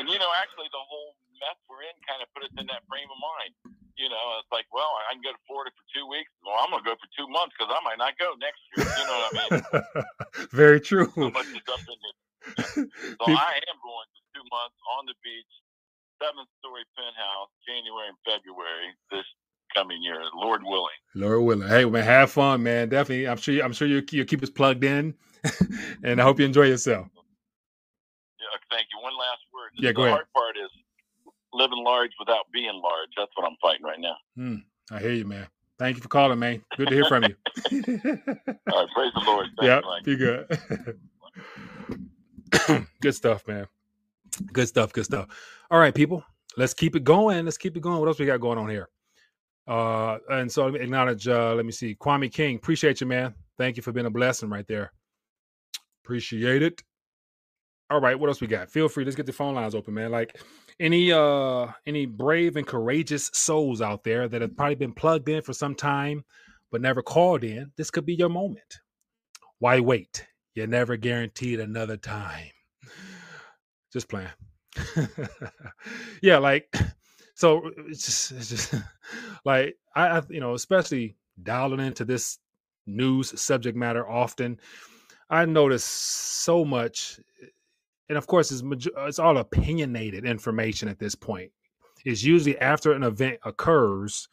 [0.07, 3.09] you know, actually the whole mess we're in kind of put us in that frame
[3.09, 3.53] of mind.
[3.97, 6.29] You know, it's like, well, I can go to Florida for two weeks.
[6.45, 8.85] Well, I'm gonna go for two months because I might not go next year.
[8.85, 9.51] You know what I mean?
[10.53, 11.09] Very true.
[11.13, 11.97] So much is up in
[13.19, 15.53] So I am going to two months on the beach
[16.21, 19.25] seventh story penthouse January and February this
[19.75, 20.99] coming year, Lord willing.
[21.15, 21.67] Lord willing.
[21.67, 22.89] Hey man, have fun, man.
[22.89, 23.27] Definitely.
[23.27, 25.13] I'm sure you, I'm sure you you keep us plugged in
[26.03, 27.07] and I hope you enjoy yourself.
[28.39, 29.01] Yeah, thank you.
[29.01, 29.71] One last word.
[29.77, 30.25] Yeah, go ahead.
[31.57, 33.09] Hard part is living large without being large.
[33.17, 34.15] That's what I'm fighting right now.
[34.35, 34.55] Hmm.
[34.91, 35.47] I hear you, man.
[35.79, 36.63] Thank you for calling, man.
[36.75, 37.35] Good to hear from you.
[38.71, 39.47] All right, praise the Lord.
[39.61, 40.59] Yeah, you, be good.
[43.01, 43.67] good stuff, man.
[44.53, 44.91] Good stuff.
[44.93, 45.27] Good stuff.
[45.69, 46.23] All right, people.
[46.57, 47.45] Let's keep it going.
[47.45, 47.99] Let's keep it going.
[47.99, 48.89] What else we got going on here?
[49.67, 51.27] Uh, and so let me acknowledge.
[51.27, 52.55] Uh, let me see, Kwame King.
[52.55, 53.35] Appreciate you, man.
[53.57, 54.91] Thank you for being a blessing right there.
[56.03, 56.81] Appreciate it.
[57.89, 58.69] All right, what else we got?
[58.69, 59.05] Feel free.
[59.05, 60.11] Let's get the phone lines open, man.
[60.11, 60.39] Like
[60.79, 65.41] any uh any brave and courageous souls out there that have probably been plugged in
[65.41, 66.23] for some time
[66.71, 68.79] but never called in, this could be your moment.
[69.59, 70.25] Why wait?
[70.53, 72.49] You're never guaranteed another time.
[73.93, 74.27] Just playing.
[76.21, 76.71] yeah, like
[77.35, 78.73] so it's just, it's just
[79.45, 82.37] like I, I you know, especially dialing into this
[82.85, 84.59] news subject matter often,
[85.29, 87.19] I notice so much
[88.09, 91.51] and of course it's, uh, it's all opinionated information at this point.
[92.05, 94.27] It's usually after an event occurs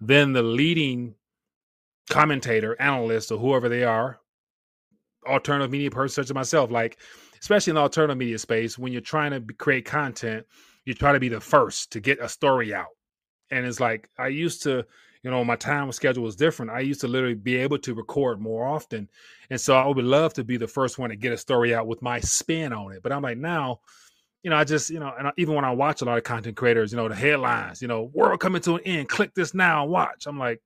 [0.00, 1.14] then the leading
[2.10, 4.18] commentator analyst or whoever they are
[5.26, 6.98] alternative media person such as myself like
[7.40, 10.46] especially in the alternative media space when you're trying to create content
[10.86, 12.96] you try to be the first to get a story out.
[13.50, 14.86] And it's like i used to
[15.26, 16.70] you know my time schedule was different.
[16.70, 19.08] I used to literally be able to record more often
[19.50, 21.86] and so i would love to be the first one to get a story out
[21.86, 23.80] with my spin on it but i'm like now
[24.42, 26.56] you know i just you know and even when i watch a lot of content
[26.56, 29.82] creators you know the headlines you know world coming to an end click this now
[29.82, 30.60] and watch i'm like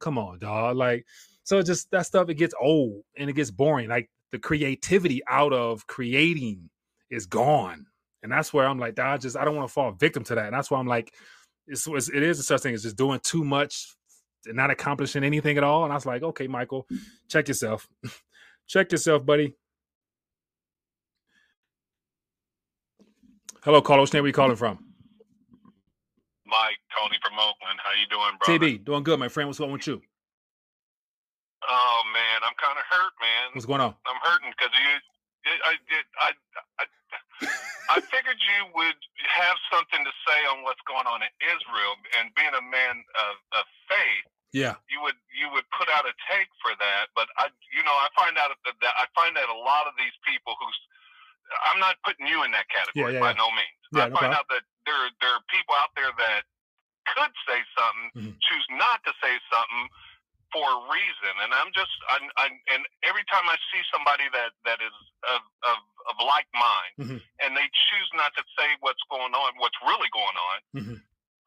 [0.00, 1.04] come on dog like
[1.44, 5.52] so just that stuff it gets old and it gets boring like the creativity out
[5.52, 6.68] of creating
[7.10, 7.86] is gone
[8.22, 10.46] and that's where i'm like i just i don't want to fall victim to that
[10.46, 11.14] and that's why i'm like
[11.66, 13.94] it's, it's it is a such thing as just doing too much
[14.46, 15.84] and not accomplishing anything at all.
[15.84, 16.86] And I was like, okay, Michael,
[17.28, 17.88] check yourself.
[18.66, 19.54] check yourself, buddy.
[23.62, 24.06] Hello, caller.
[24.06, 24.78] Where are you calling from?
[26.46, 27.80] Mike, Tony from Oakland.
[27.82, 28.46] How you doing, bro?
[28.58, 29.48] TB, doing good, my friend.
[29.48, 30.00] What's going on with you?
[31.68, 33.50] Oh man, I'm kind of hurt, man.
[33.54, 33.94] What's going on?
[34.06, 34.94] I'm hurting because you.
[35.64, 36.04] I did.
[36.20, 36.30] I,
[36.78, 36.84] I,
[37.42, 37.46] I
[38.10, 38.98] figured you would
[39.30, 43.34] have something to say on what's going on in Israel, and being a man of,
[43.54, 47.14] of faith, yeah, you would you would put out a take for that.
[47.14, 49.94] But I, you know, I find out that, that I find that a lot of
[49.98, 50.78] these people who's
[51.70, 53.42] I'm not putting you in that category Yeah, yeah, by yeah.
[53.42, 53.80] no means.
[53.94, 54.38] Yeah, I no find problem.
[54.40, 56.42] out that there there are people out there that
[57.14, 58.34] could say something, Mhm.
[58.42, 59.88] choose not to say something
[60.52, 61.34] for a reason.
[61.42, 64.94] And I'm just, I, I, and every time I see somebody that that is
[65.30, 65.78] of of,
[66.10, 67.18] of like mind, Mhm.
[67.42, 70.96] and they choose not to say what's going on, what's really going on, Mhm.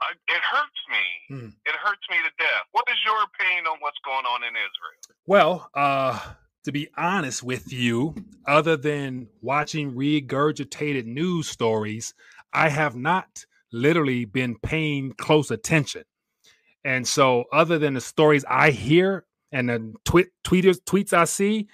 [0.02, 1.06] I, it hurts me.
[1.36, 1.52] Mhm.
[1.66, 2.66] It hurts me to death.
[2.72, 5.02] What is your opinion on what's going on in Israel?
[5.26, 6.34] Well, uh,
[6.66, 8.16] to be honest with you,
[8.48, 12.14] other than watching regurgitated news stories,
[12.54, 16.04] I have not literally been paying close attention.
[16.84, 21.68] And so, other than the stories I hear and the tweet tweeters tweets I see,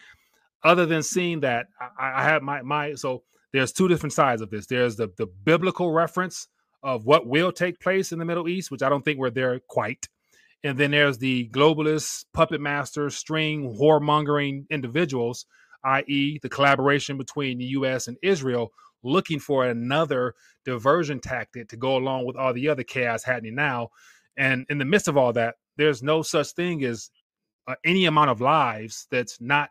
[0.63, 1.67] other than seeing that,
[1.99, 4.65] I, I have my my so there's two different sides of this.
[4.67, 6.47] There's the the biblical reference
[6.83, 9.59] of what will take place in the Middle East, which I don't think we're there
[9.67, 10.07] quite.
[10.63, 15.45] And then there's the globalist, puppet master, string whoremongering individuals,
[15.83, 18.07] i.e., the collaboration between the U.S.
[18.07, 18.71] and Israel,
[19.03, 23.89] looking for another diversion tactic to go along with all the other chaos happening now.
[24.37, 27.09] And in the midst of all that, there's no such thing as
[27.67, 29.69] uh, any amount of lives that's not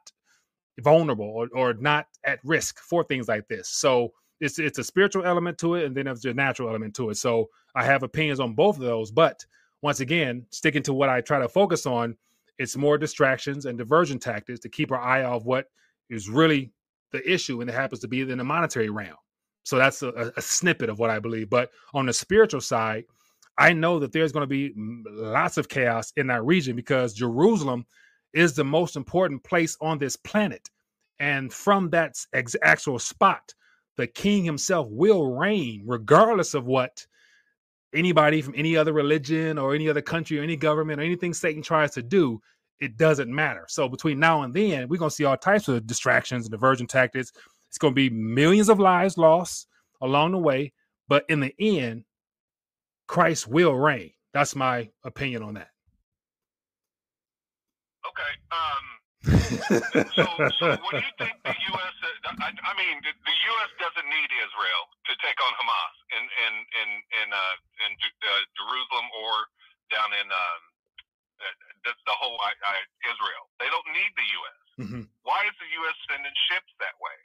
[0.81, 3.69] vulnerable or, or not at risk for things like this.
[3.69, 7.11] So it's it's a spiritual element to it, and then there's a natural element to
[7.11, 7.17] it.
[7.17, 9.45] So I have opinions on both of those, but
[9.83, 12.17] once again, sticking to what I try to focus on,
[12.59, 15.67] it's more distractions and diversion tactics to keep our eye off what
[16.11, 16.73] is really
[17.13, 19.17] the issue, and it happens to be in the monetary realm.
[19.63, 21.49] So that's a, a snippet of what I believe.
[21.49, 23.05] But on the spiritual side,
[23.57, 27.87] I know that there's going to be lots of chaos in that region because Jerusalem
[28.33, 30.69] is the most important place on this planet.
[31.21, 33.55] And from that ex- actual spot,
[33.97, 37.07] the king himself will reign, regardless of what
[37.95, 41.63] anybody from any other religion or any other country or any government or anything Satan
[41.63, 42.41] tries to do.
[42.81, 43.67] It doesn't matter.
[43.69, 46.89] So between now and then, we're going to see all types of distractions and diversion
[46.89, 47.33] tactics.
[47.69, 49.69] It's going to be millions of lives lost
[50.03, 50.73] along the way.
[51.07, 52.05] But in the end,
[53.07, 54.13] Christ will reign.
[54.33, 55.71] That's my opinion on that.
[58.05, 58.33] Okay.
[58.51, 58.85] Um,
[59.25, 60.27] so,
[60.61, 61.95] so what do you think the U.S.
[62.29, 63.71] I, I mean, the, the U.S.
[63.81, 66.89] doesn't need Israel to take on Hamas in in in
[67.25, 67.55] in, uh,
[67.89, 69.35] in uh, Jerusalem or
[69.89, 70.61] down in um,
[71.41, 71.55] uh,
[71.89, 72.75] the, the whole I, I,
[73.09, 73.45] Israel.
[73.61, 74.61] They don't need the U.S.
[74.85, 75.05] Mm-hmm.
[75.25, 75.97] Why is the U.S.
[76.11, 77.17] sending ships that way?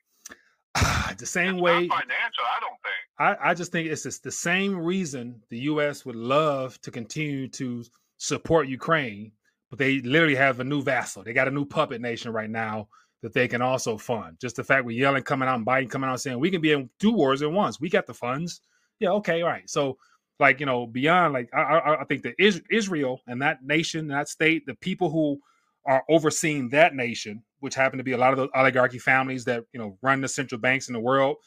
[1.17, 3.39] the same it's way financial i don't think.
[3.41, 7.47] I, I just think it's just the same reason the us would love to continue
[7.49, 7.83] to
[8.17, 9.31] support ukraine
[9.69, 11.23] but they literally have a new vassal.
[11.23, 12.87] They got a new puppet nation right now
[13.21, 14.37] that they can also fund.
[14.41, 16.71] Just the fact we're Yellen coming out and biden coming out saying we can be
[16.71, 17.79] in two wars at once.
[17.79, 18.61] We got the funds.
[18.99, 19.69] Yeah okay all right.
[19.69, 19.97] So
[20.39, 24.29] like you know beyond like i, I, I think that israel and that nation that
[24.29, 25.39] state the people who
[25.85, 29.63] are overseeing that nation which happen to be a lot of the oligarchy families that
[29.73, 31.37] you know run the central banks in the world,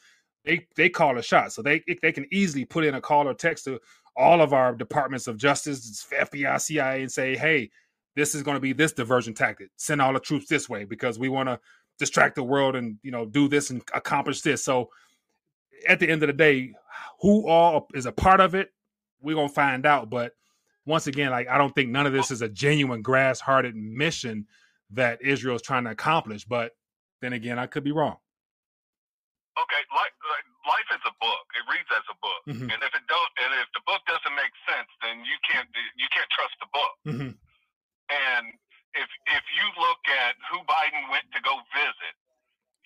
[0.45, 1.51] they they call a shot.
[1.53, 3.79] So they they can easily put in a call or text to
[4.15, 7.71] all of our departments of justice, FBI, CIA, and say, hey,
[8.15, 9.69] this is going to be this diversion tactic.
[9.77, 11.59] Send all the troops this way because we want to
[11.97, 14.63] distract the world and you know do this and accomplish this.
[14.63, 14.89] So
[15.87, 16.73] at the end of the day,
[17.21, 18.69] who all is a part of it,
[19.21, 20.09] we're gonna find out.
[20.09, 20.33] But
[20.85, 24.47] once again, like I don't think none of this is a genuine grass-hearted mission
[24.91, 26.45] that Israel is trying to accomplish.
[26.45, 26.71] But
[27.21, 28.17] then again, I could be wrong.
[29.53, 30.15] Okay, life,
[30.65, 31.45] life is a book.
[31.53, 32.73] It reads as a book, mm-hmm.
[32.73, 36.09] and if it don't, and if the book doesn't make sense, then you can't you
[36.09, 36.93] can't trust the book.
[37.05, 37.31] Mm-hmm.
[38.09, 38.45] And
[38.97, 42.15] if if you look at who Biden went to go visit,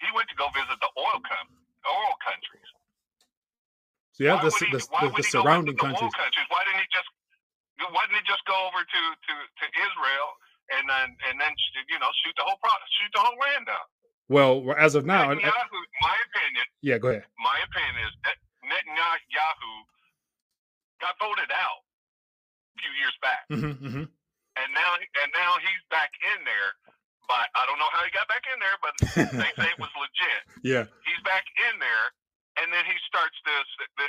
[0.04, 1.56] he went to go visit the oil com-
[1.88, 2.70] oil countries.
[4.12, 6.12] So yeah, the, he, the, the, the surrounding countries.
[6.20, 6.48] countries.
[6.52, 7.08] Why didn't he just
[7.94, 10.30] why didn't he just go over to to to Israel
[10.74, 11.52] and then and then
[11.88, 13.88] you know shoot the whole pro- shoot the whole land down.
[14.28, 16.66] Well, as of now, Netanyahu, my opinion.
[16.84, 17.24] Yeah, go ahead.
[17.40, 18.38] My opinion is that
[18.68, 19.72] Netanyahu
[21.00, 24.06] got voted out a few years back, mm-hmm, mm-hmm.
[24.60, 26.76] and now and now he's back in there.
[27.28, 28.94] But I don't know how he got back in there, but
[29.40, 30.42] they say it was legit.
[30.64, 32.06] Yeah, he's back in there,
[32.62, 33.68] and then he starts this,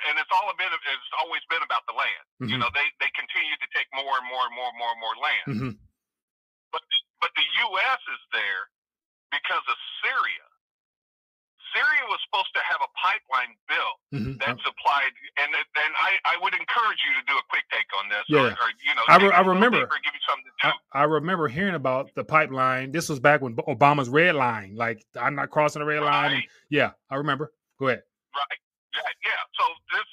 [0.09, 2.25] and it's all been it's always been about the land.
[2.41, 2.51] Mm-hmm.
[2.53, 5.01] You know, they they continue to take more and more and more and more and
[5.01, 5.49] more land.
[5.49, 5.73] Mm-hmm.
[6.73, 6.83] But
[7.21, 8.01] but the U.S.
[8.09, 8.63] is there
[9.33, 10.47] because of Syria.
[11.77, 14.35] Syria was supposed to have a pipeline built mm-hmm.
[14.41, 18.09] that supplied, and and I, I would encourage you to do a quick take on
[18.09, 18.25] this.
[18.29, 19.85] Yeah, or, or, you know, I, re- I remember.
[19.85, 20.73] Give you something to do.
[20.97, 22.93] I, I, remember hearing about the pipeline.
[22.93, 26.09] This was back when Obama's red line, like I'm not crossing the red right.
[26.09, 26.33] line.
[26.37, 27.53] And, yeah, I remember.
[27.79, 28.03] Go ahead.
[28.35, 28.61] Right.
[28.95, 29.33] Yeah.
[29.33, 29.43] yeah.
[29.57, 30.09] So this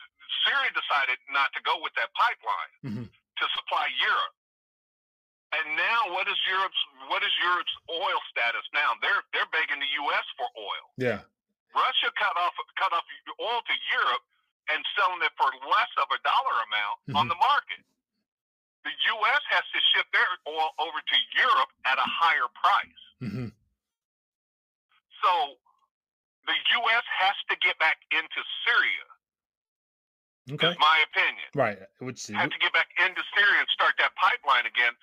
[0.45, 3.08] Syria decided not to go with that pipeline mm-hmm.
[3.08, 4.36] to supply Europe.
[5.56, 8.97] And now, what is Europe's what is Europe's oil status now?
[8.99, 10.25] They're they're begging the U.S.
[10.36, 10.86] for oil.
[10.99, 11.21] Yeah.
[11.71, 13.06] Russia cut off cut off
[13.39, 14.23] oil to Europe
[14.73, 17.19] and selling it for less of a dollar amount mm-hmm.
[17.19, 17.84] on the market.
[18.84, 19.43] The U.S.
[19.54, 23.04] has to ship their oil over to Europe at a higher price.
[23.21, 23.49] Mm-hmm.
[25.23, 25.32] So
[26.45, 27.05] the U.S.
[27.19, 29.05] has to get back into Syria.
[30.45, 30.69] Okay.
[30.69, 31.49] Is my opinion.
[31.58, 31.79] Right.
[32.05, 34.93] Which have to get back into Syria and start that pipeline again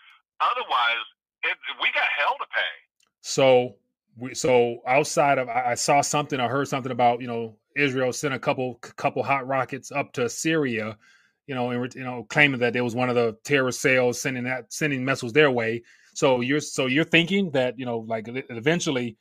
[0.43, 1.07] Otherwise,
[1.45, 2.75] it, we got hell to pay.
[3.21, 3.77] So
[4.19, 8.13] we so outside of I, I saw something I heard something about you know Israel
[8.13, 10.99] sent a couple couple hot rockets up to Syria,
[11.47, 14.45] you know, and you know claiming that there was one of the terrorist cells sending
[14.45, 15.83] that sending missiles their way.
[16.15, 19.17] So you're so you're thinking that you know like eventually,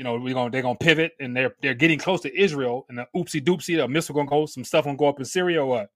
[0.00, 2.96] you know we're gonna they're gonna pivot and they're they're getting close to Israel and
[2.96, 5.66] the oopsie doopsie a missile gonna go some stuff gonna go up in Syria or
[5.66, 5.90] what?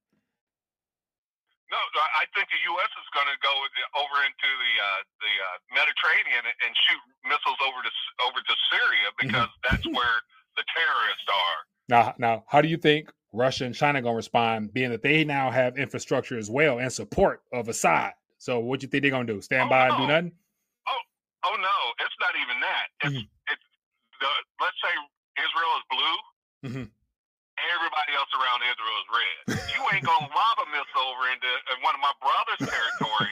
[1.73, 2.93] No, I think the U.S.
[3.01, 3.51] is going to go
[3.97, 7.91] over into the uh, the uh, Mediterranean and shoot missiles over to
[8.29, 9.27] over to Syria mm-hmm.
[9.27, 10.17] because that's where
[10.55, 11.59] the terrorists are.
[11.89, 15.25] Now, now, how do you think Russia and China going to respond, being that they
[15.25, 18.13] now have infrastructure as well and support of Assad?
[18.37, 19.41] So, what do you think they're going to do?
[19.41, 19.95] Stand oh, by no.
[19.95, 20.33] and do nothing?
[20.87, 21.01] Oh,
[21.47, 22.87] oh no, it's not even that.
[23.03, 23.34] It's mm-hmm.
[24.25, 24.31] The
[24.65, 24.93] let's say
[25.37, 26.19] Israel is blue.
[26.65, 26.87] Mm-hmm
[27.55, 29.39] everybody else around Israel is red.
[29.71, 31.51] You ain't gonna lob a missile over into
[31.87, 33.31] one of my brother's territory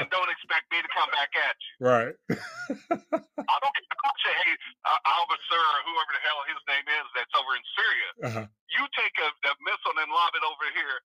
[0.00, 1.72] and don't expect me to come back at you.
[1.84, 2.14] Right.
[2.32, 7.34] I don't I'll say, hey, uh, officer or whoever the hell his name is that's
[7.38, 8.08] over in Syria.
[8.24, 8.46] Uh-huh.
[8.72, 10.96] You take a, a missile and lob it over here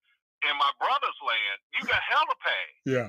[0.50, 1.58] in my brother's land.
[1.78, 2.66] You got hell to pay.
[2.88, 3.08] Yeah.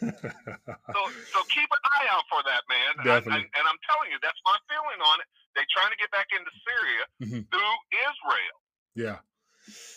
[0.00, 1.00] So
[1.32, 2.90] so keep an eye out for that, man.
[3.00, 3.44] Definitely.
[3.44, 5.28] I, I, and I'm telling you, that's my feeling on it.
[5.56, 7.42] They're trying to get back into Syria mm-hmm.
[7.48, 8.56] through Israel.
[8.92, 9.18] Yeah.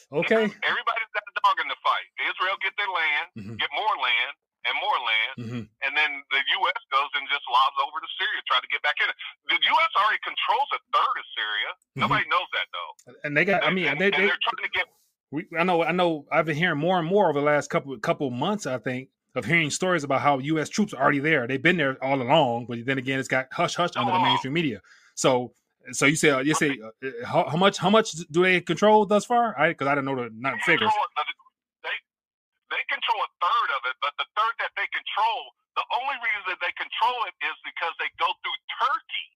[0.09, 0.49] Okay.
[0.65, 2.07] Everybody's got a dog in the fight.
[2.25, 3.55] Israel get their land, mm-hmm.
[3.61, 4.33] get more land
[4.67, 5.63] and more land, mm-hmm.
[5.87, 6.81] and then the U.S.
[6.91, 9.15] goes and just lobs over to Syria, try to get back in it.
[9.47, 9.91] The U.S.
[9.95, 11.69] already controls a third of Syria.
[11.71, 12.01] Mm-hmm.
[12.03, 12.91] Nobody knows that though.
[13.23, 13.63] And they got.
[13.63, 14.87] I mean, and, they, and they, are trying to get.
[15.31, 15.83] We, I know.
[15.83, 16.25] I know.
[16.31, 18.65] I've been hearing more and more over the last couple couple months.
[18.65, 20.69] I think of hearing stories about how U.S.
[20.69, 21.47] troops are already there.
[21.47, 24.15] They've been there all along, but then again, it's got hush hush under oh.
[24.15, 24.81] the mainstream media.
[25.15, 25.53] So
[25.91, 29.25] so you say you say uh, how, how, much how much do they control thus
[29.25, 29.57] far?
[29.57, 30.91] I because I don't know the not they figures.
[31.83, 31.95] They
[32.69, 35.39] they control a third of it, but the third that they control,
[35.77, 39.27] the only reason that they control it is because they go through Turkey.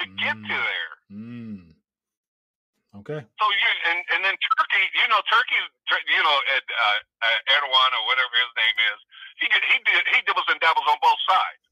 [0.00, 0.16] to mm.
[0.16, 0.64] get to mm.
[0.72, 0.92] there.
[1.12, 1.62] Mm.
[2.92, 3.20] Okay.
[3.24, 5.56] So you and and then Turkey, you know, Turkey,
[6.12, 8.98] you know, uh, uh, Erdogan or whatever his name is,
[9.40, 11.64] he he did he dibbles and dabbles on both sides.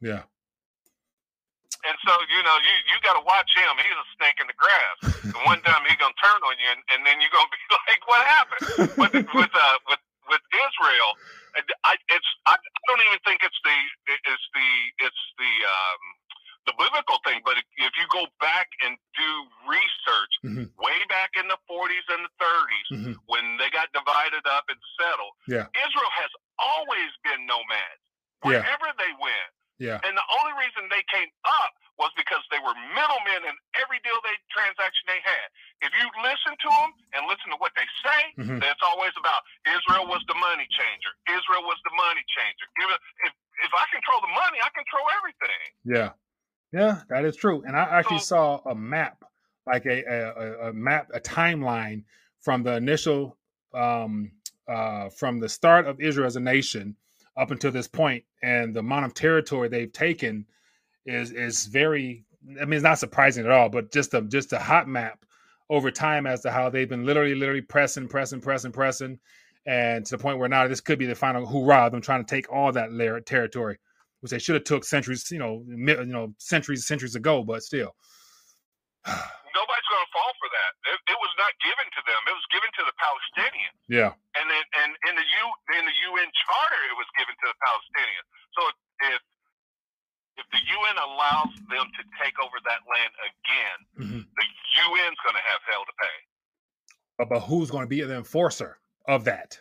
[0.00, 0.22] Yeah.
[1.86, 3.70] And so you know you you got to watch him.
[3.78, 4.96] He's a snake in the grass.
[5.22, 8.02] and one time he's gonna turn on you, and, and then you're gonna be like,
[8.08, 8.66] "What happened?"
[8.98, 11.10] with with uh, with with Israel,
[11.86, 13.76] I, it's I, I don't even think it's the
[14.10, 14.68] it's the
[15.06, 16.02] it's the um,
[16.66, 19.30] the biblical thing, but if you go back and do
[19.70, 20.66] research mm-hmm.
[20.82, 23.14] way back in the 40s and the 30s mm-hmm.
[23.30, 25.70] when they got divided up and settled, yeah.
[25.78, 28.02] Israel has always been nomads
[28.42, 29.00] wherever yeah.
[29.00, 29.50] they went.
[29.76, 30.00] Yeah.
[30.00, 34.16] And the only reason they came up was because they were middlemen in every deal
[34.24, 35.46] they transaction they had.
[35.84, 38.60] If you listen to them and listen to what they say, mm-hmm.
[38.64, 41.12] it's always about Israel was the money changer.
[41.28, 42.66] Israel was the money changer.
[43.28, 43.32] If
[43.64, 45.64] if I control the money, I control everything.
[45.84, 46.10] Yeah.
[46.72, 47.62] Yeah, that is true.
[47.66, 49.24] And I actually saw a map,
[49.66, 52.04] like a, a, a map, a timeline
[52.40, 53.38] from the initial,
[53.72, 54.32] um,
[54.68, 56.96] uh, from the start of Israel as a nation
[57.36, 60.46] up until this point, and the amount of territory they've taken
[61.04, 62.24] is is very.
[62.60, 65.24] I mean, it's not surprising at all, but just a just a hot map
[65.68, 69.18] over time as to how they've been literally, literally pressing, pressing, pressing, pressing,
[69.66, 72.30] and to the point where now this could be the final hoorah them trying to
[72.34, 73.78] take all that layer territory
[74.20, 77.94] which they should have took centuries, you know, you know, centuries, centuries ago, but still.
[79.06, 80.72] Nobody's to fall for that.
[80.90, 82.20] It, it, was not given to them.
[82.30, 83.78] It was given to the Palestinians.
[83.90, 84.14] Yeah.
[84.38, 85.44] And then, and in the U
[85.74, 88.26] in the UN Charter, it was given to the Palestinians.
[88.54, 88.60] So
[89.10, 89.20] if
[90.38, 94.22] if the UN allows them to take over that land again, mm-hmm.
[94.22, 94.46] the
[94.84, 96.16] UN's going to have hell to pay.
[97.16, 98.76] But, but who's going to be the enforcer
[99.08, 99.56] of that?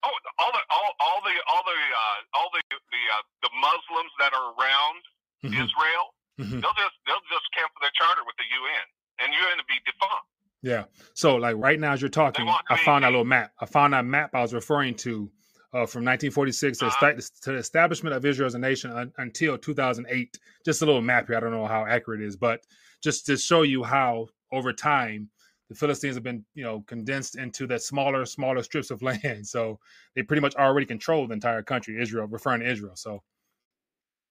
[0.00, 4.12] Oh, all the all, all the all the uh, all the the uh, the Muslims
[4.16, 5.00] that are around
[5.44, 5.60] mm-hmm.
[5.60, 6.04] Israel,
[6.40, 6.64] mm-hmm.
[6.64, 8.86] they'll just they'll just cancel their charter with the UN,
[9.20, 10.24] and UN to be defunct.
[10.62, 10.84] Yeah.
[11.14, 13.52] So like right now as you're talking, I found that little map.
[13.60, 15.30] I found that map I was referring to
[15.72, 17.12] uh, from 1946 uh-huh.
[17.42, 20.38] to the establishment of Israel as a nation un- until 2008.
[20.64, 21.36] Just a little map here.
[21.36, 22.60] I don't know how accurate it is, but
[23.02, 25.30] just to show you how over time
[25.68, 29.46] the Philistines have been, you know, condensed into the smaller, smaller strips of land.
[29.46, 29.78] So
[30.14, 32.96] they pretty much already control the entire country, Israel, referring to Israel.
[32.96, 33.22] So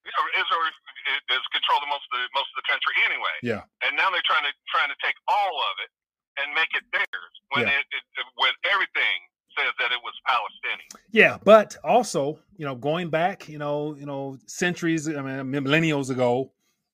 [0.06, 3.36] yeah, Israel is control the most of the most of the country anyway.
[3.42, 3.64] Yeah.
[3.86, 5.90] And now they're trying to trying to take all of it
[6.38, 7.80] and make it theirs when yeah.
[7.80, 9.18] it, it when everything
[9.58, 10.88] says that it was Palestinian.
[11.12, 16.10] Yeah, but also, you know, going back, you know, you know, centuries, I mean, millennials
[16.10, 16.52] ago,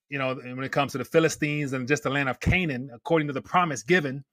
[0.09, 3.27] you know, when it comes to the Philistines and just the land of Canaan, according
[3.27, 4.23] to the promise given,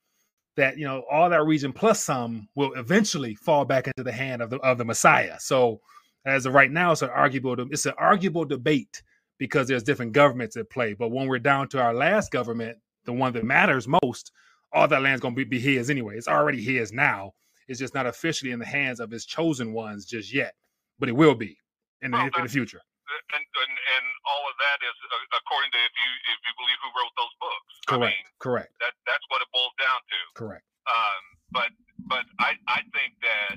[0.56, 4.42] that you know all that region plus some will eventually fall back into the hand
[4.42, 5.36] of the of the Messiah.
[5.38, 5.80] So
[6.24, 9.02] as of right now, it's an arguable it's an arguable debate
[9.38, 10.92] because there's different governments at play.
[10.94, 14.32] But when we're down to our last government, the one that matters most,
[14.72, 16.16] all that land's gonna be, be his anyway.
[16.16, 17.32] It's already his now.
[17.68, 20.54] It's just not officially in the hands of his chosen ones just yet,
[20.98, 21.56] but it will be
[22.02, 22.80] in the, well, in the future.
[23.12, 26.78] And, and, and all of that is uh, according to if you if you believe
[26.80, 27.72] who wrote those books.
[27.86, 28.02] Correct.
[28.02, 28.72] I mean, correct.
[28.80, 30.18] That that's what it boils down to.
[30.36, 30.64] Correct.
[30.88, 31.70] Um, but
[32.08, 33.56] but I I think that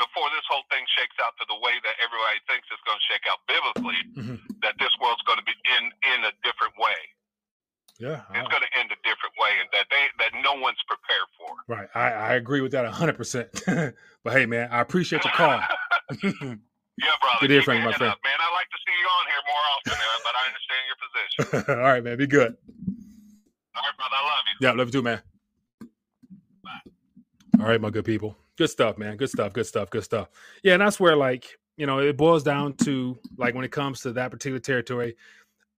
[0.00, 3.06] before this whole thing shakes out to the way that everybody thinks it's going to
[3.12, 4.38] shake out biblically, mm-hmm.
[4.64, 6.96] that this world's going to be in in a different way.
[8.00, 11.28] Yeah, it's going to end a different way, and that they that no one's prepared
[11.36, 11.54] for.
[11.68, 13.48] Right, I, I agree with that hundred percent.
[14.22, 15.60] But hey, man, I appreciate your call.
[17.00, 17.46] Yeah, brother.
[17.48, 18.12] Good from my friend.
[18.12, 20.82] Up, man, I like to see you on here more often, man, but I understand
[20.90, 21.78] your position.
[21.80, 22.18] All right, man.
[22.18, 22.56] Be good.
[23.74, 24.16] All right, brother.
[24.16, 24.66] I love you.
[24.66, 25.22] Yeah, love you too, man.
[26.62, 27.62] Bye.
[27.62, 28.36] All right, my good people.
[28.58, 29.16] Good stuff, man.
[29.16, 29.54] Good stuff.
[29.54, 29.88] Good stuff.
[29.88, 30.28] Good stuff.
[30.62, 31.46] Yeah, and that's where like
[31.78, 35.16] you know it boils down to like when it comes to that particular territory.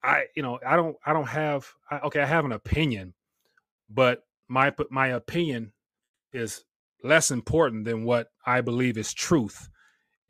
[0.04, 3.14] I you know I don't I don't have I, okay I have an opinion,
[3.90, 5.72] but my my opinion
[6.32, 6.64] is
[7.02, 9.68] less important than what I believe is truth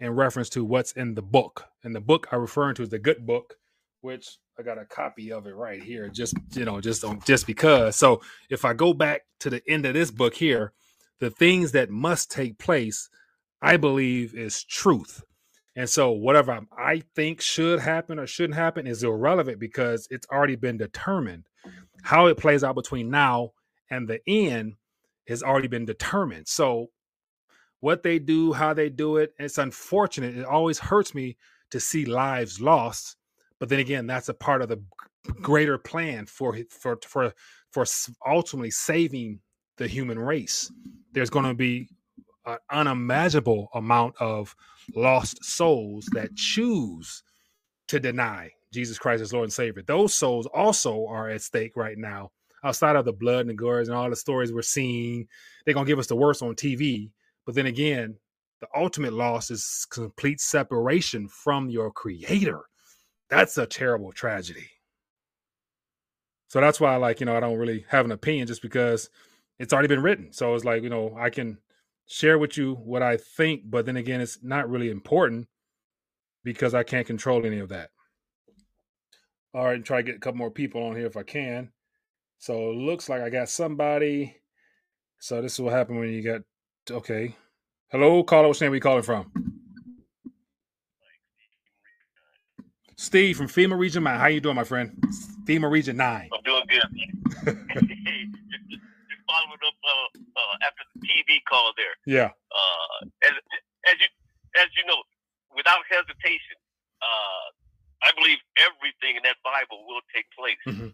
[0.00, 1.66] in reference to what's in the book.
[1.84, 3.54] And the book I'm referring to is the good book,
[4.00, 7.46] which I got a copy of it right here, just you know, just on just
[7.46, 7.96] because.
[7.96, 8.20] So
[8.50, 10.72] if I go back to the end of this book here,
[11.20, 13.08] the things that must take place,
[13.62, 15.22] I believe, is truth.
[15.74, 20.56] And so whatever I think should happen or shouldn't happen is irrelevant because it's already
[20.56, 21.48] been determined.
[21.66, 21.80] Mm-hmm.
[22.02, 23.52] How it plays out between now
[23.90, 24.74] and the end
[25.28, 26.48] has already been determined.
[26.48, 26.88] So
[27.80, 29.34] what they do, how they do it.
[29.38, 30.36] It's unfortunate.
[30.36, 31.36] It always hurts me
[31.70, 33.16] to see lives lost.
[33.58, 34.82] But then again, that's a part of the
[35.40, 37.32] greater plan for for for
[37.70, 37.84] for
[38.26, 39.40] ultimately saving
[39.78, 40.70] the human race.
[41.12, 41.88] There's going to be
[42.46, 44.54] an unimaginable amount of
[44.94, 47.22] lost souls that choose
[47.88, 49.82] to deny Jesus Christ as Lord and Savior.
[49.82, 52.30] Those souls also are at stake right now.
[52.64, 55.26] Outside of the blood and the gore and all the stories we're seeing,
[55.64, 57.10] they're gonna give us the worst on TV.
[57.44, 58.16] But then again,
[58.60, 62.62] the ultimate loss is complete separation from your creator.
[63.28, 64.70] That's a terrible tragedy.
[66.46, 69.10] So that's why, like, you know, I don't really have an opinion just because
[69.58, 70.32] it's already been written.
[70.32, 71.58] So it's like, you know, I can
[72.06, 75.48] share with you what I think, but then again, it's not really important
[76.44, 77.90] because I can't control any of that.
[79.54, 81.70] All right, and try to get a couple more people on here if I can.
[82.38, 84.36] So it looks like I got somebody.
[85.20, 86.40] So this is what happened when you got
[86.90, 87.36] okay.
[87.90, 88.48] Hello, caller.
[88.48, 88.72] What's name?
[88.72, 89.30] We calling from?
[92.96, 94.18] Steve from FEMA Region Nine.
[94.18, 94.96] How you doing, my friend?
[95.44, 96.30] FEMA Region Nine.
[96.32, 96.64] I'm doing
[97.44, 97.58] good.
[99.32, 101.96] following up uh, uh, after the TV call there.
[102.04, 102.30] Yeah.
[102.52, 103.34] Uh, as,
[103.88, 104.08] as you
[104.60, 105.00] as you know,
[105.56, 106.60] without hesitation,
[107.00, 107.44] uh,
[108.04, 110.60] I believe everything in that Bible will take place.
[110.68, 110.92] Mm-hmm.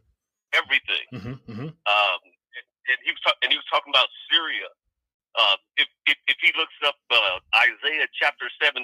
[0.55, 1.05] Everything.
[1.11, 1.37] Mm-hmm.
[1.51, 1.71] Mm-hmm.
[1.75, 2.21] Um,
[2.55, 4.71] and, and he was ta- and he was talking about Syria.
[5.35, 8.79] Uh, if, if if he looks up uh, Isaiah chapter 17,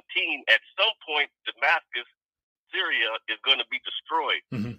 [0.50, 2.06] at some point Damascus,
[2.74, 4.42] Syria is going to be destroyed.
[4.50, 4.76] Mhm.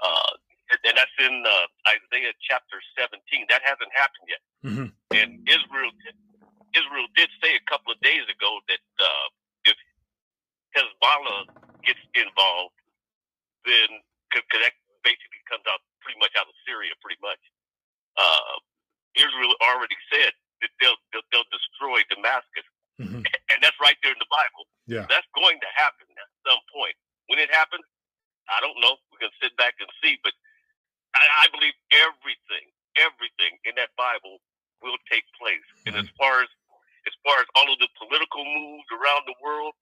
[0.00, 0.32] Uh,
[0.70, 3.46] and, that's in uh, Isaiah chapter 17.
[3.48, 4.42] That hasn't happened yet.
[4.64, 4.88] Mhm.
[5.16, 5.90] And Israel
[7.16, 9.26] did say a couple of days ago that uh,
[9.66, 9.76] if
[10.76, 11.50] Hezbollah
[11.82, 12.76] gets involved,
[13.66, 13.88] then
[14.30, 17.40] because that basically comes out pretty much out of Syria, pretty much.
[18.16, 18.54] Uh,
[19.18, 20.30] Israel already said
[20.62, 22.66] that they'll, they'll they'll destroy Damascus,
[23.02, 23.26] Mhm.
[23.50, 24.64] and that's right there in the Bible.
[24.86, 25.06] Yeah.
[25.10, 26.94] That's going to happen at some point.
[27.26, 27.82] When it happens,
[28.48, 28.98] I don't know.
[29.10, 30.32] We can sit back and see, but
[31.14, 34.38] I, I believe everything, everything in that Bible
[34.82, 35.66] will take place.
[35.86, 36.50] And as far as
[37.08, 39.72] as far as all of the political moves around the world,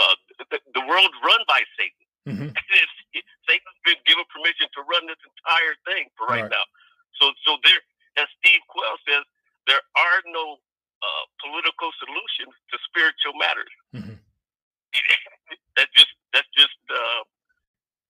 [0.00, 0.16] uh,
[0.50, 2.04] the, the world's run by Satan.
[2.26, 2.48] Mhm.
[2.72, 6.50] It's, it, Satan's been given permission to run this entire thing for right, Right.
[6.50, 6.64] now.
[7.20, 7.78] So, so there,
[8.16, 9.24] as Steve Quayle says,
[9.68, 10.56] there are no
[11.04, 13.72] uh, political solutions to spiritual matters.
[13.94, 14.16] Mhm.
[15.76, 17.22] that's just that's just uh,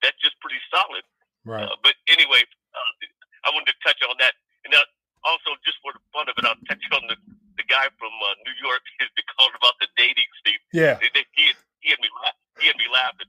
[0.02, 1.02] that's just pretty solid.
[1.44, 1.66] Right.
[1.66, 2.42] Uh, but anyway,
[2.74, 2.92] uh,
[3.44, 4.82] I wanted to touch on that, and uh,
[5.26, 7.16] also just for the fun of it, I'll touch on the
[7.56, 9.08] the guy from uh, New York is
[9.38, 10.60] called about the dating scene.
[10.72, 10.98] Yeah.
[11.00, 13.28] He, he, he had me laugh, he had me laughing.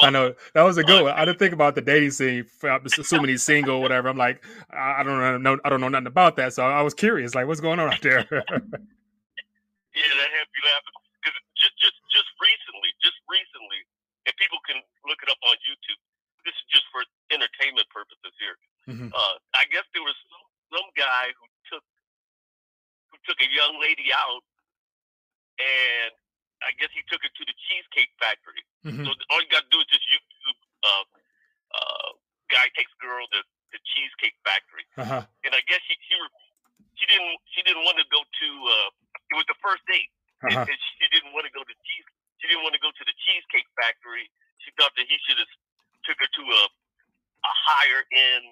[0.00, 1.12] I know that was a good one.
[1.26, 2.46] I didn't think about the dating scene.
[2.62, 4.06] I'm assuming he's single, whatever.
[4.06, 6.54] I'm like, I don't know, I don't know nothing about that.
[6.54, 8.22] So I was curious, like, what's going on out there?
[9.96, 10.92] Yeah, that had me laughing
[11.24, 13.80] because just just just recently, just recently,
[14.28, 14.76] and people can
[15.08, 15.96] look it up on YouTube.
[16.44, 17.00] This is just for
[17.32, 18.60] entertainment purposes here.
[18.92, 19.08] Mhm.
[19.08, 20.44] Uh, I guess there was some,
[20.76, 21.80] some guy who took
[23.08, 24.44] who took a young lady out,
[25.64, 26.12] and
[26.60, 28.60] I guess he took her to the Cheesecake Factory.
[28.84, 29.00] Mhm.
[29.00, 30.60] So all you got to do is just YouTube.
[30.84, 31.04] Uh,
[31.72, 32.08] uh,
[32.52, 33.40] guy takes girl to
[33.72, 35.24] the Cheesecake Factory Uh-huh.
[35.40, 36.36] and I guess she she, re-
[37.00, 38.90] she didn't she didn't want to go to uh
[39.26, 40.08] it was the first date
[40.40, 40.56] Uh-huh.
[40.56, 42.06] and, and she didn't want to go to cheese
[42.40, 44.24] she didn't want to go to the cheesecake factory
[44.64, 45.52] she thought that he should have
[46.08, 46.62] took her to a
[47.44, 48.48] a higher end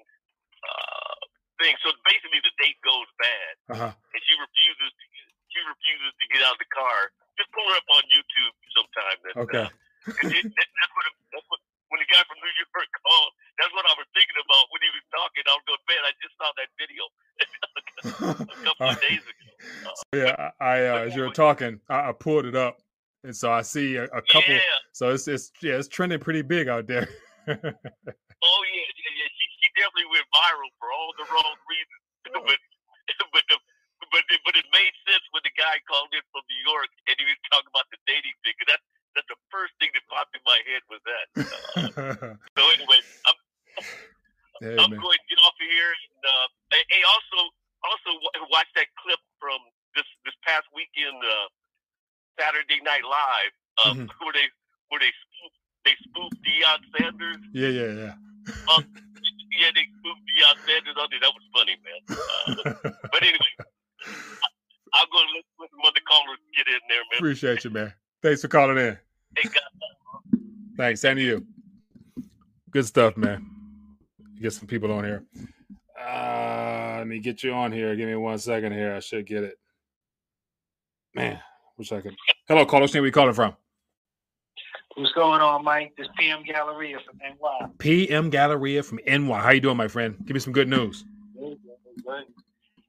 [0.68, 1.16] uh
[1.60, 3.92] thing so basically the date goes bad Uh-huh.
[4.12, 7.08] and she refuses to get, she refuses to get out of the car
[7.40, 9.64] just pull her up on YouTube sometime and, Okay.
[9.66, 11.60] uh, and it- that- that's what it- that's what
[11.92, 14.90] when the guy from New York called that's what I was thinking about when he
[14.98, 17.04] was talking I was going man I just saw that video
[17.54, 19.00] a couple All of right.
[19.00, 19.50] days ago.
[19.86, 22.78] Uh, Yeah, I, I uh, as you were talking, I, I pulled it up,
[23.24, 24.54] and so I see a, a couple.
[24.54, 24.78] Yeah.
[24.92, 27.08] So it's it's yeah, it's trending pretty big out there.
[28.44, 29.28] Oh yeah, yeah, yeah.
[29.40, 32.02] She, she definitely went viral for all the wrong reasons.
[32.28, 32.60] but
[33.32, 33.56] but the,
[34.12, 37.16] but it, but it made sense when the guy called in from New York and
[37.16, 38.52] he was talking about the dating thing.
[38.60, 38.84] 'cause that's
[39.16, 41.26] that's the first thing that popped in my head was that.
[41.40, 43.38] Uh, so anyway, I'm
[44.60, 45.00] hey, I'm man.
[45.00, 45.88] going to get off of here.
[45.96, 47.38] And, uh, hey, hey, also
[47.80, 49.56] also wa- watch that clip from
[49.96, 51.48] this this past weekend, uh,
[52.36, 54.08] Saturday Night Live, uh, Mhm.
[54.20, 54.52] where they
[54.92, 55.52] where they spoof
[55.88, 57.40] they spoof Deion Sanders.
[57.56, 58.14] Yeah, yeah, yeah.
[59.54, 61.20] Yeah, they spoofed Deion Sanders on it.
[61.22, 62.02] That was funny, man.
[62.10, 62.80] Uh,
[63.12, 63.52] but anyway,
[64.42, 64.54] I-
[64.98, 67.20] I'll go let, let some other callers get in there, man.
[67.34, 67.92] Appreciate you, man.
[68.22, 68.96] Thanks for calling in.
[70.76, 71.44] Thanks, and to you.
[72.70, 73.44] Good stuff, man.
[74.40, 75.24] Get some people on here.
[76.00, 77.96] Uh, let me get you on here.
[77.96, 78.94] Give me one second here.
[78.94, 79.56] I should get it.
[81.16, 81.40] Man,
[81.76, 82.14] wish I could.
[82.46, 82.86] Hello, caller.
[82.86, 83.56] Where we calling from?
[84.94, 85.92] What's going on, Mike?
[85.98, 87.68] This PM Galleria from NY.
[87.78, 89.40] PM Galleria from NY.
[89.40, 90.16] How you doing, my friend?
[90.24, 91.04] Give me some good news.
[91.36, 91.58] Good,
[92.06, 92.26] good.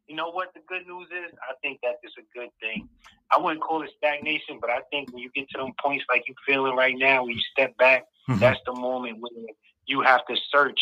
[0.08, 1.34] You know what the good news is?
[1.50, 2.88] I think that is a good thing.
[3.32, 6.24] I wouldn't call it stagnation, but I think when you get to them points like
[6.28, 8.40] you're feeling right now, when you step back mm-hmm.
[8.40, 9.46] that's the moment when
[9.86, 10.80] you have to search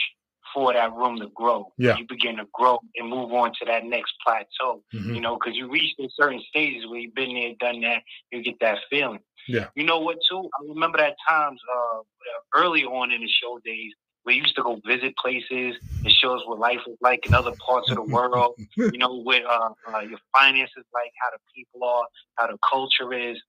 [0.53, 1.72] for that room to grow.
[1.78, 1.97] Yeah.
[1.97, 4.84] You begin to grow and move on to that next plateau.
[4.93, 5.16] Mhm.
[5.16, 8.43] You know, because you reach in certain stages where you've been there, done that, you
[8.43, 9.20] get that feeling.
[9.47, 9.70] Yeah.
[9.76, 10.49] You know what, too?
[10.59, 11.99] I remember that times uh,
[12.53, 13.93] early on in the show days,
[14.26, 17.51] we used to go visit places and show us what life was like in other
[17.65, 18.55] parts of the world.
[18.76, 22.05] you know, what uh, uh, your finances like, how the people are,
[22.38, 23.41] how the culture is.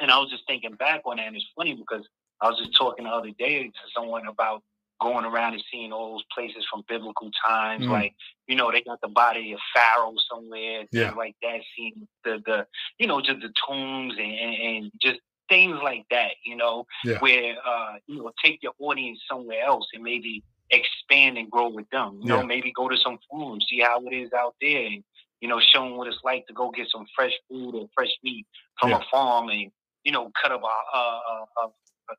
[0.00, 2.06] And I was just thinking back on that, and it's funny because
[2.40, 4.62] I was just talking the other day to someone about
[5.00, 7.84] going around and seeing all those places from biblical times.
[7.84, 7.90] Mm.
[7.90, 8.14] Like,
[8.46, 11.12] you know, they got the body of Pharaoh somewhere, Yeah.
[11.12, 12.66] like that, seeing the, the
[12.98, 17.18] you know, just the tombs and, and, and just things like that, you know, Yeah.
[17.20, 21.88] where, uh, you know, take your audience somewhere else and maybe expand and grow with
[21.90, 22.18] them.
[22.22, 25.04] You know, maybe go to some forum, see how it is out there and,
[25.40, 28.10] you know, show them what it's like to go get some fresh food or fresh
[28.24, 28.46] meat
[28.80, 28.98] from Yeah.
[28.98, 29.70] a farm and,
[30.04, 32.14] you know, cut up a, a, a, a, a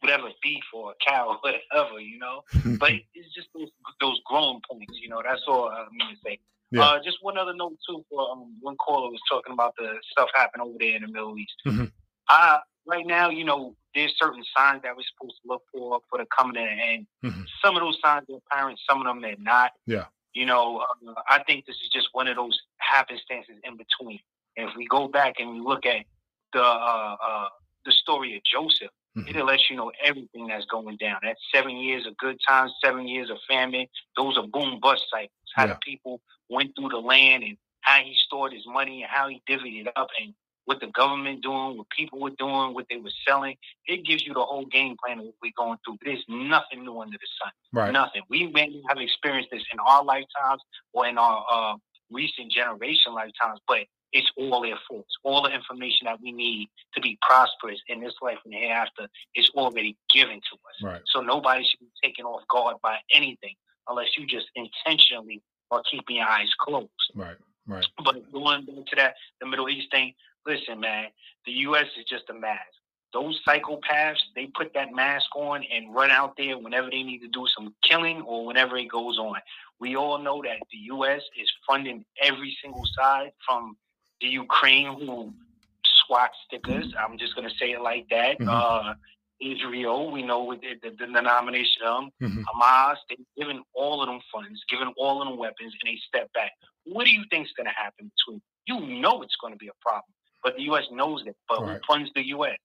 [0.00, 2.42] whatever beef or a cow or whatever, you know.
[2.78, 3.68] But it's just those,
[4.00, 5.22] those growing points, you know.
[5.24, 6.38] That's all I mean to say.
[6.70, 6.82] Yeah.
[6.84, 8.02] Uh, just one other note too.
[8.10, 11.36] For um, one caller was talking about the stuff happening over there in the Middle
[11.38, 11.52] East.
[11.66, 11.92] Mhm.
[12.28, 16.18] Uh, right now, you know, there's certain signs that we're supposed to look for for
[16.18, 17.06] the coming to an end.
[17.22, 17.46] Mhm.
[17.62, 18.78] Some of those signs are apparent.
[18.88, 19.72] Some of them they're not.
[19.86, 20.06] Yeah.
[20.32, 24.20] You know, uh, I think this is just one of those happenstances in between.
[24.56, 26.06] And if we go back and we look at
[26.52, 27.48] the uh, uh,
[27.84, 29.28] the story of Joseph, Mhm.
[29.28, 31.18] it'll let you know everything that's going down.
[31.22, 33.88] That's seven years of good times, seven years of famine.
[34.16, 35.30] Those are boom bust cycles.
[35.54, 35.74] How Yeah.
[35.74, 39.42] the people went through the land and how he stored his money and how he
[39.46, 40.34] divvied it up and
[40.64, 43.56] what the government doing, what people were doing, what they were selling.
[43.86, 45.98] It gives you the whole game plan of what we're going through.
[46.04, 47.52] There's nothing new under the sun.
[47.72, 47.92] Right.
[47.92, 48.22] Nothing.
[48.28, 51.74] We may have experienced this in our lifetimes or in our uh,
[52.10, 53.78] recent generation lifetimes, but
[54.12, 55.06] it's all there for us.
[55.24, 59.50] All the information that we need to be prosperous in this life and hereafter is
[59.54, 60.82] already given to us.
[60.82, 61.00] Right.
[61.06, 63.54] So nobody should be taken off guard by anything
[63.88, 66.90] unless you just intentionally are keeping your eyes closed.
[67.14, 67.36] Right.
[67.66, 67.86] Right.
[68.04, 70.14] But going back to that, the Middle East thing,
[70.46, 71.06] listen, man,
[71.46, 71.86] the U.S.
[71.98, 72.60] is just a mask.
[73.12, 77.28] Those psychopaths, they put that mask on and run out there whenever they need to
[77.28, 79.36] do some killing or whenever it goes on.
[79.80, 81.20] We all know that the U.S.
[81.38, 83.76] is funding every single side from
[84.22, 85.32] the Ukraine who
[86.06, 86.94] swat stickers.
[86.98, 88.38] I'm just going to say it like that.
[88.38, 88.48] Mhm.
[88.48, 88.94] Uh,
[89.40, 92.30] Israel, we know what the, the, the denomination of them.
[92.30, 92.44] Mhm.
[92.44, 96.32] Hamas, they've given all of them funds, given all of them weapons, and they step
[96.32, 96.52] back.
[96.84, 98.40] What do you think is going to happen between?
[98.66, 100.84] You know it's going to be a problem, but the U.S.
[100.90, 101.36] knows that.
[101.48, 101.74] But Right.
[101.74, 102.56] who funds the U.S.?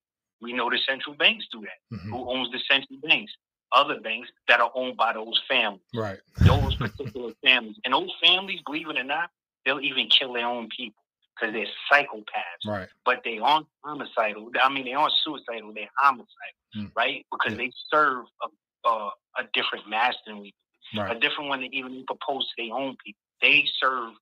[0.41, 1.95] We know the central banks do that.
[1.97, 2.09] Mhm.
[2.11, 3.34] Who owns the central banks?
[3.71, 6.19] Other banks that are owned by those families, Right.
[6.45, 9.30] those particular families, and those families, believe it or not,
[9.65, 11.01] they'll even kill their own people
[11.36, 12.88] because they're psychopaths Right.
[13.03, 14.49] but they aren't homicidal.
[14.61, 15.73] I mean, they aren't suicidal.
[15.73, 16.28] They're homicidal,
[16.75, 16.91] Mm.
[16.95, 17.25] right?
[17.32, 17.57] Because Yeah.
[17.57, 20.53] they serve a, a a different master than we,
[20.93, 21.01] do.
[21.01, 23.19] a different one that even propose to their own people.
[23.41, 24.13] They serve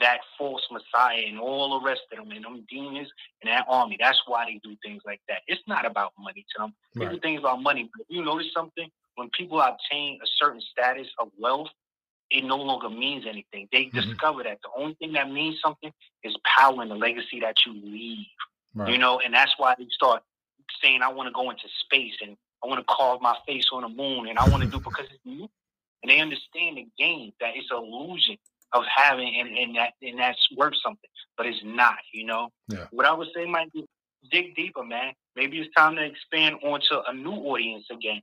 [0.00, 3.08] that false messiah and all the rest of them and them demons
[3.42, 3.96] and that army.
[4.00, 5.42] That's why they do things like that.
[5.46, 6.74] It's not about money to them.
[6.98, 7.22] People Right.
[7.22, 8.90] think about money, but you notice something?
[9.16, 11.68] When people obtain a certain status of wealth,
[12.30, 13.68] it no longer means anything.
[13.72, 13.92] They Mhm.
[13.94, 15.92] discover that the only thing that means something
[16.24, 18.26] is power and the legacy that you leave.
[18.88, 20.22] You know, and that's why they start
[20.82, 23.82] saying, "I want to go into space and I want to carve my face on
[23.82, 25.48] the moon and I want to do because it's new."
[26.02, 27.78] And they understand the game that it's an
[28.74, 31.96] illusion of having and, and that and that's worth something, but it's not.
[32.12, 32.48] You know.
[32.68, 32.86] Yeah.
[32.90, 33.84] What I would say might be
[34.30, 35.12] dig deeper, man.
[35.36, 38.20] Maybe it's time to expand onto a new audience again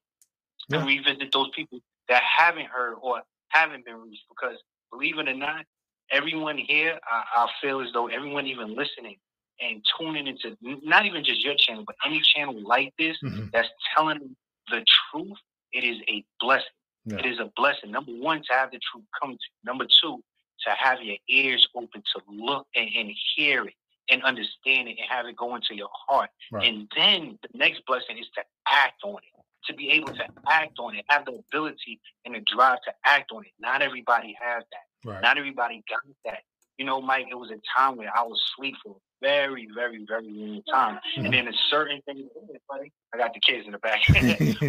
[0.69, 0.79] Yeah.
[0.79, 4.23] and revisit those people that haven't heard or haven't been reached.
[4.29, 4.57] Because
[4.91, 5.65] believe it or not,
[6.11, 9.17] everyone here, I, I feel as though everyone even listening
[9.61, 13.51] and tuning into not even just your channel, but any channel like this Mhm.
[13.51, 14.35] that's telling
[14.69, 15.37] the truth,
[15.73, 16.65] it is a blessing.
[17.05, 17.17] Yeah.
[17.17, 17.91] It is a blessing.
[17.91, 19.65] Number one, to have the truth come to you.
[19.65, 20.23] Number two,
[20.68, 23.74] to have your ears open to look and, and hear it
[24.10, 26.30] and understand it and have it go into your heart.
[26.51, 26.68] Right.
[26.68, 30.80] And then the next blessing is to act on it, to be able to act
[30.80, 33.51] on it, have the ability and the drive to act on it.
[33.60, 35.10] Not everybody has that.
[35.10, 35.22] Right.
[35.22, 36.39] Not everybody got that.
[36.78, 40.30] You know, Mike, it was a time where I was asleep for very, very, very
[40.30, 40.99] long time.
[41.15, 42.24] And then a certain things,
[42.70, 43.99] buddy, I got the kids in the back.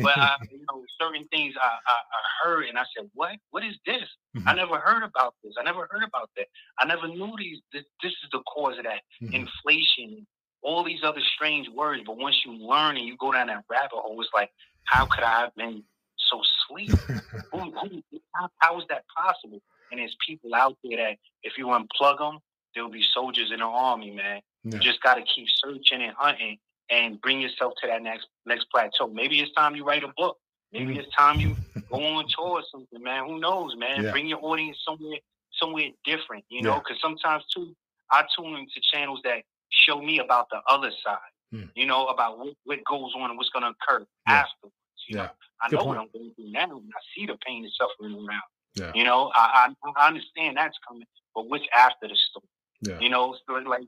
[0.03, 3.37] but uh, you know, certain things I, I, I heard and I said, "What?
[3.51, 4.05] What is this?
[4.47, 4.57] I Mhm.
[4.57, 5.55] never heard about this.
[5.59, 6.47] I never heard about that.
[6.79, 7.59] I never knew these.
[7.73, 9.35] This, this is the cause of that Mhm.
[9.35, 10.27] inflation,
[10.63, 12.03] all these other strange words.
[12.07, 14.51] But once you learn and you go down that rabbit hole, it's like,
[14.85, 15.85] how could I have been
[16.31, 16.91] so sleep?
[17.53, 18.03] who, who,
[18.35, 19.61] how, how is that possible?
[19.91, 22.39] And there's people out there that if you unplug them,
[22.75, 24.41] there'll be soldiers in the army, man.
[24.65, 24.75] Yeah.
[24.75, 26.59] You just got to keep searching and hunting
[26.91, 29.09] and bring yourself to that next next plateau.
[29.09, 30.37] Maybe it's time you write a book.
[30.73, 31.57] Maybe it's time you
[31.91, 33.27] go on tour or something, man.
[33.27, 34.05] Who knows, man?
[34.05, 34.13] Yeah.
[34.13, 35.19] Bring your audience somewhere
[35.53, 36.79] somewhere different, you know, Yeah.
[36.79, 37.75] because sometimes too,
[38.11, 41.19] I tune into channels that show me about the other side,
[41.51, 41.65] Hmm.
[41.75, 44.35] you know, about what, what goes on and what's going to occur Yeah.
[44.45, 44.75] afterwards.
[45.09, 45.23] You Yeah.
[45.25, 45.31] know,
[45.63, 45.89] I Good know point.
[45.89, 48.43] what I'm going through now, and I see the pain and suffering around.
[48.75, 48.93] Yeah.
[48.95, 51.05] You know, I, I I understand that's coming,
[51.35, 52.45] but what's after the storm?
[52.83, 52.99] Yeah.
[53.01, 53.83] You know, so like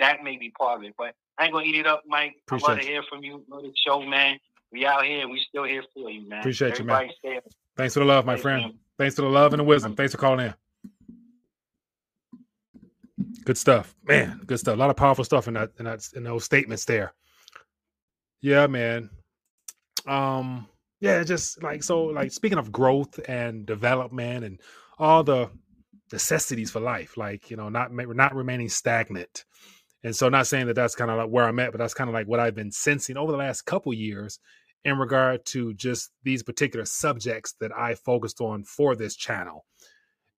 [0.00, 0.94] that may be part of it.
[0.96, 2.34] But I ain't gonna eat it up, Mike.
[2.50, 3.44] I love Appreciate to hear from you.
[3.48, 4.38] Love the show, man.
[4.72, 5.28] We out here.
[5.28, 6.40] We still here for you, man.
[6.40, 7.08] Appreciate you, man.
[7.76, 8.62] Thanks for the love, my Thanks, friend.
[8.62, 8.74] man.
[8.98, 9.94] Thanks for the love and the wisdom.
[9.96, 10.54] Thanks for calling in.
[13.44, 14.40] Good stuff, man.
[14.46, 14.74] Good stuff.
[14.74, 17.12] A lot of powerful stuff in that in that in those statements there.
[18.40, 19.10] Yeah, man.
[20.06, 20.66] Um,
[21.00, 24.60] yeah, just like so, like speaking of growth and development and
[24.98, 25.50] all the
[26.12, 29.44] necessities for life, like you know, not not remaining stagnant.
[30.02, 32.10] And so, not saying that that's kind of like where I'm at, but that's kind
[32.10, 34.38] of like what I've been sensing over the last couple years
[34.84, 39.64] in regard to just these particular subjects that I focused on for this channel.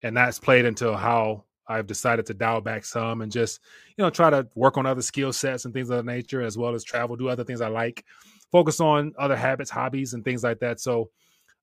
[0.03, 3.59] And that's played into how I've decided to dial back some and just,
[3.97, 6.57] you know, try to work on other skill sets and things of that nature, as
[6.57, 8.05] well as travel, do other things I like,
[8.51, 10.79] focus on other habits, hobbies, and things like that.
[10.79, 11.09] So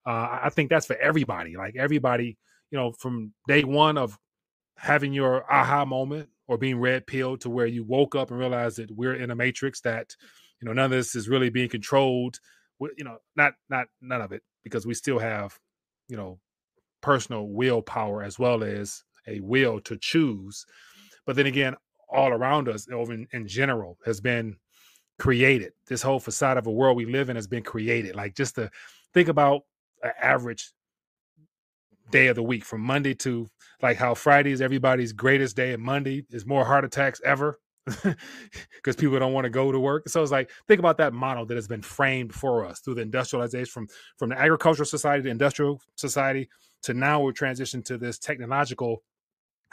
[0.06, 1.56] uh, I think that's for everybody.
[1.56, 2.36] Like everybody,
[2.70, 4.18] you know, from day one of
[4.76, 8.78] having your aha moment or being red pilled to where you woke up and realized
[8.78, 10.14] that we're in a matrix that,
[10.60, 12.38] you know, none of this is really being controlled
[12.96, 15.58] you know not not none of it because we still have
[16.08, 16.38] you know
[17.00, 20.64] personal willpower as well as a will to choose.
[21.26, 21.74] But then again
[22.08, 24.56] all around us over in, in general has been
[25.18, 25.72] created.
[25.86, 28.14] This whole facade of a world we live in has been created.
[28.14, 28.70] Like just to
[29.12, 29.62] think about
[30.02, 30.72] an average
[32.14, 33.48] day of the week from monday to
[33.82, 37.58] like how friday is everybody's greatest day and monday is more heart attacks ever
[38.76, 40.08] because people don't want to go to work.
[40.08, 43.02] So it's like think about that model that has been framed for us through the
[43.02, 46.48] industrialization from from the agricultural society to industrial society
[46.82, 49.02] to now we're transitioned to this technological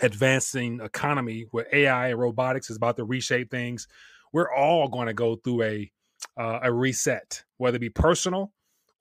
[0.02, 3.88] advancing economy where AI and robotics is about to reshape things.
[4.34, 5.92] We're all going to go through a
[6.38, 8.52] uh, a reset, whether it be personal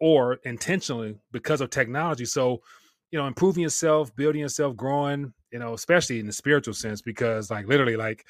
[0.00, 2.24] or intentionally because of technology.
[2.24, 2.62] So
[3.10, 7.50] you know, improving yourself, building yourself, growing, you know, especially in the spiritual sense, because
[7.50, 8.24] like literally, like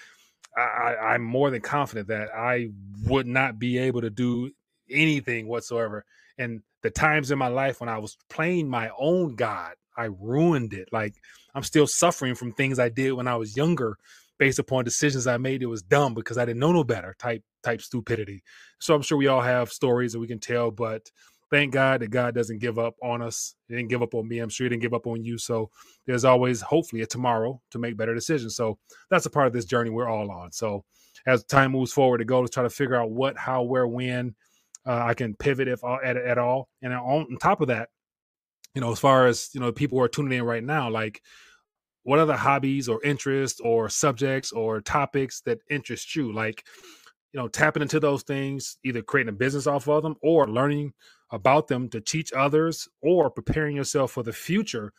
[0.57, 2.71] I, I'm more than confident that I
[3.05, 4.51] would not be able to do
[4.91, 6.05] anything whatsoever.
[6.39, 10.73] And the times in my life when I was playing my own God, I ruined
[10.73, 10.89] it.
[10.93, 11.15] Like
[11.55, 13.99] I'm still suffering from things I did when I was younger,
[14.39, 15.63] based upon decisions I made.
[15.63, 17.15] It was dumb because I didn't know no better.
[17.19, 18.43] Type type stupidity.
[18.79, 21.11] So I'm sure we all have stories that we can tell, but
[21.51, 23.55] thank God that God doesn't give up on us.
[23.69, 24.39] He didn't give up on me.
[24.39, 25.39] I'm sure he didn't give up on you.
[25.39, 25.71] So
[26.07, 28.57] there's always hopefully a tomorrow to make better decisions.
[28.57, 28.79] So
[29.11, 30.53] that's a part of this journey we're all on.
[30.53, 30.85] So
[31.27, 34.35] as time moves forward, the goal is try to figure out what, how, where, when
[34.87, 36.69] uh, I can pivot if uh, at, at all.
[36.83, 37.89] And on, top of that,
[38.75, 41.21] you know, as far as you know, people who are tuning in right now, like
[42.05, 46.33] what other hobbies or interests or subjects or topics that interest you?
[46.33, 46.65] Like,
[47.33, 50.93] you know, tapping into those things, either creating a business off of them or learning
[51.33, 54.93] about them to teach others or preparing yourself for the future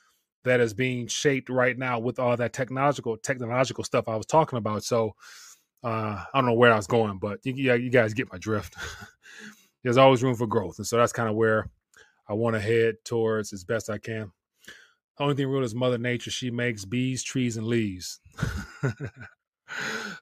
[0.46, 4.58] that is being shaped right now with all that technological technological stuff I was talking
[4.58, 4.84] about.
[4.84, 5.14] So
[5.84, 8.76] uh, I don't know where I was going, but you, you guys get my drift.
[9.84, 11.70] There's always room for growth, and so that's kind of where
[12.30, 14.32] I want to head towards as best I can.
[15.18, 16.32] The Only thing real is Mother Nature.
[16.32, 18.20] She makes bees, trees, and leaves.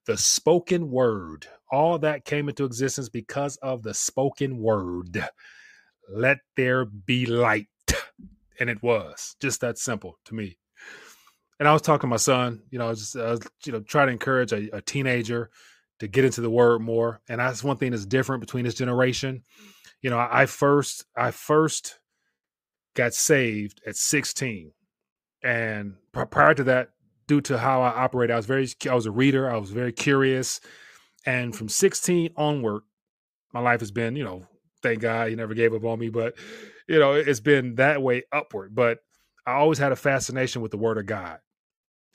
[0.05, 1.47] the spoken word.
[1.71, 5.27] All that came into existence because of the spoken word.
[6.11, 7.67] Let there be light.
[8.59, 10.57] And it was just that simple to me.
[11.59, 13.71] And I was talking to my son, you know, I was just, I was, you
[13.71, 15.49] know, trying to encourage a, a teenager
[15.99, 17.21] to get into the word more.
[17.29, 19.43] And that's one thing that's different between this generation.
[20.01, 21.99] You know, I first, I first
[22.95, 24.71] got saved at 16.
[25.43, 26.89] And pri- prior to that,
[27.27, 29.49] due to how I operate, I was very, I was a reader.
[29.49, 30.61] I was very curious.
[31.25, 32.83] And from 16 onward,
[33.53, 34.47] my life has been, you know,
[34.81, 36.35] thank God he never gave up on me, but,
[36.87, 38.73] you know, it's been that way upward.
[38.75, 38.99] But
[39.45, 41.39] I always had a fascination with the word of God.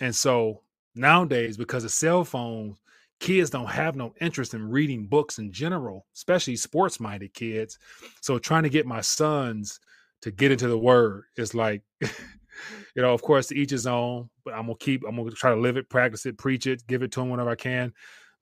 [0.01, 0.62] And so
[0.95, 2.79] nowadays, because of cell phones,
[3.21, 7.79] kids don't have no interest in reading books in general, especially sports minded kids.
[8.21, 9.81] So trying to get my sons
[10.23, 14.29] to get into the word is like, you know, of course, to each his own,
[14.45, 17.03] but I'm gonna keep, I'm gonna try to live it, practice it, preach it, give
[17.03, 17.93] it to him whenever I can.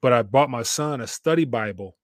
[0.01, 1.97] But I bought my son a study Bible.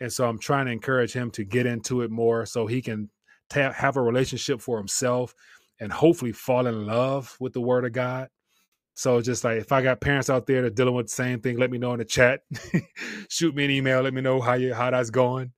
[0.00, 3.10] And so I'm trying to encourage him to get into it more so he can
[3.48, 5.34] ta- have a relationship for himself
[5.80, 8.28] and hopefully fall in love with the word of God.
[8.94, 11.40] So just like if I got parents out there that are dealing with the same
[11.40, 12.40] thing, let me know in the chat.
[13.28, 14.00] Shoot me an email.
[14.00, 15.52] Let me know how you how that's going.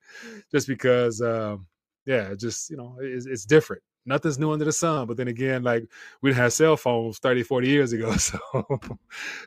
[0.50, 1.66] Just because, um,
[2.04, 3.82] yeah, just you know, it's, it's different.
[4.06, 5.06] Nothing's new under the sun.
[5.06, 5.84] But then again, like
[6.20, 8.12] we didn't have cell phones 30, 40 years ago.
[8.18, 8.40] So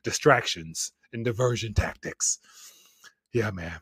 [0.04, 2.39] distractions and diversion tactics.
[3.34, 3.80] Yeah, man.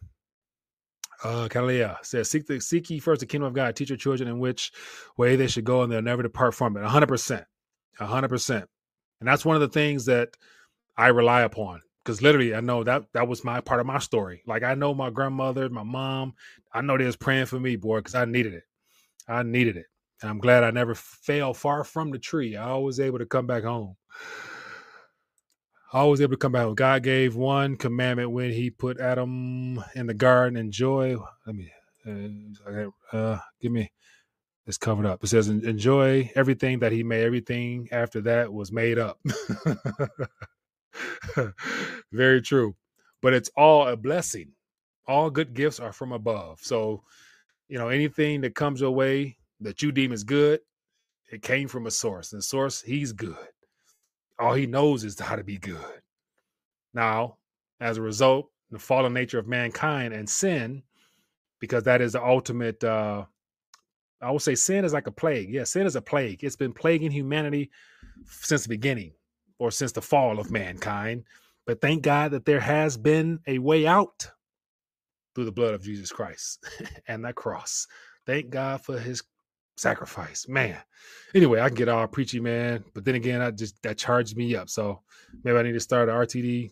[1.23, 4.29] Uh, Kalia says, seek, the, seek ye first the kingdom of God, teach your children
[4.29, 4.71] in which
[5.17, 6.83] way they should go, and they'll never depart from it.
[6.83, 7.45] 100%.
[7.99, 8.51] 100%.
[9.19, 10.29] And that's one of the things that
[10.97, 14.41] I rely upon because literally I know that that was my part of my story.
[14.47, 16.33] Like I know my grandmother, my mom,
[16.73, 18.63] I know they was praying for me, boy, because I needed it.
[19.27, 19.85] I needed it.
[20.21, 22.55] And I'm glad I never fell far from the tree.
[22.55, 23.95] I was able to come back home.
[25.91, 26.75] I was able to come back home.
[26.75, 30.57] God gave one commandment when he put Adam in the garden.
[30.57, 31.17] Enjoy.
[31.45, 31.71] Let me
[32.05, 33.91] uh, uh give me
[34.69, 35.23] it's covered up.
[35.23, 37.23] It says, enjoy everything that he made.
[37.23, 39.19] Everything after that was made up.
[42.11, 42.75] Very true.
[43.19, 44.51] But it's all a blessing.
[45.07, 46.59] All good gifts are from above.
[46.61, 47.01] So,
[47.67, 50.59] you know, anything that comes your way that you deem is good,
[51.31, 52.31] it came from a source.
[52.31, 53.37] And the source, he's good.
[54.39, 56.01] All he knows is how to be good.
[56.93, 57.37] Now,
[57.79, 60.83] as a result, the fallen nature of mankind and sin,
[61.59, 63.25] because that is the ultimate uh,
[64.21, 65.49] I would say sin is like a plague.
[65.49, 66.43] Yeah, sin is a plague.
[66.43, 67.71] It's been plaguing humanity
[68.25, 69.13] since the beginning
[69.59, 71.23] or since the fall of mankind.
[71.65, 74.29] But thank God that there has been a way out
[75.35, 76.65] through the blood of Jesus Christ
[77.07, 77.87] and that cross.
[78.25, 79.23] Thank God for his
[79.79, 80.47] sacrifice.
[80.47, 80.77] Man.
[81.33, 82.83] Anyway, I can get all preachy, man.
[82.93, 84.69] But then again, I just that charged me up.
[84.69, 85.01] So
[85.43, 86.71] maybe I need to start RTD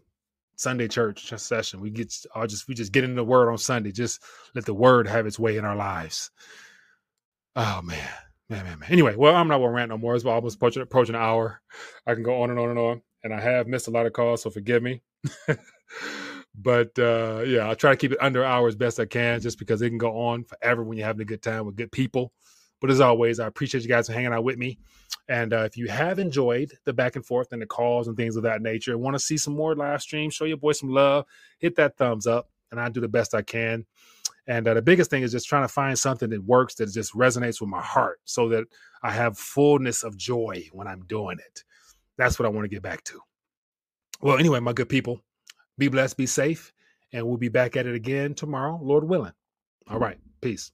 [0.56, 1.80] Sunday church session.
[1.80, 3.92] We get I'll just we just get into the word on Sunday.
[3.92, 4.22] Just
[4.56, 6.32] let the word have its way in our lives.
[7.56, 8.10] Oh man,
[8.50, 8.92] man, man, man.
[8.92, 10.16] Anyway, well, I'm not going to rant no more.
[10.16, 11.62] It's almost approaching, approaching an hour.
[12.06, 14.14] I can go on and on and on, and I have missed a lot of
[14.14, 15.02] calls, so forgive me.
[16.56, 19.60] but uh, yeah, I'll try to keep it under hour as best I can, just
[19.60, 22.32] because it can go on forever when you're having a good time with good people.
[22.80, 24.78] But as always, I appreciate you guys for hanging out with me.
[25.30, 28.36] And uh, if you have enjoyed the back and forth and the calls and things
[28.36, 31.26] of that nature, want to see some more live streams, show your boy some love,
[31.60, 33.86] hit that thumbs up, and I do the best I can
[34.48, 37.14] and uh, the biggest thing is just trying to find something that works that just
[37.14, 38.64] resonates with my heart so that
[39.04, 41.64] I have fullness of joy when I'm doing it.
[42.18, 43.20] That's what I want to get back to.
[44.22, 45.22] Well, anyway, my good people,
[45.78, 46.74] be blessed, be safe,
[47.12, 49.34] and we'll be back at it again tomorrow, Lord willing.
[49.90, 50.18] All right.
[50.42, 50.72] Peace.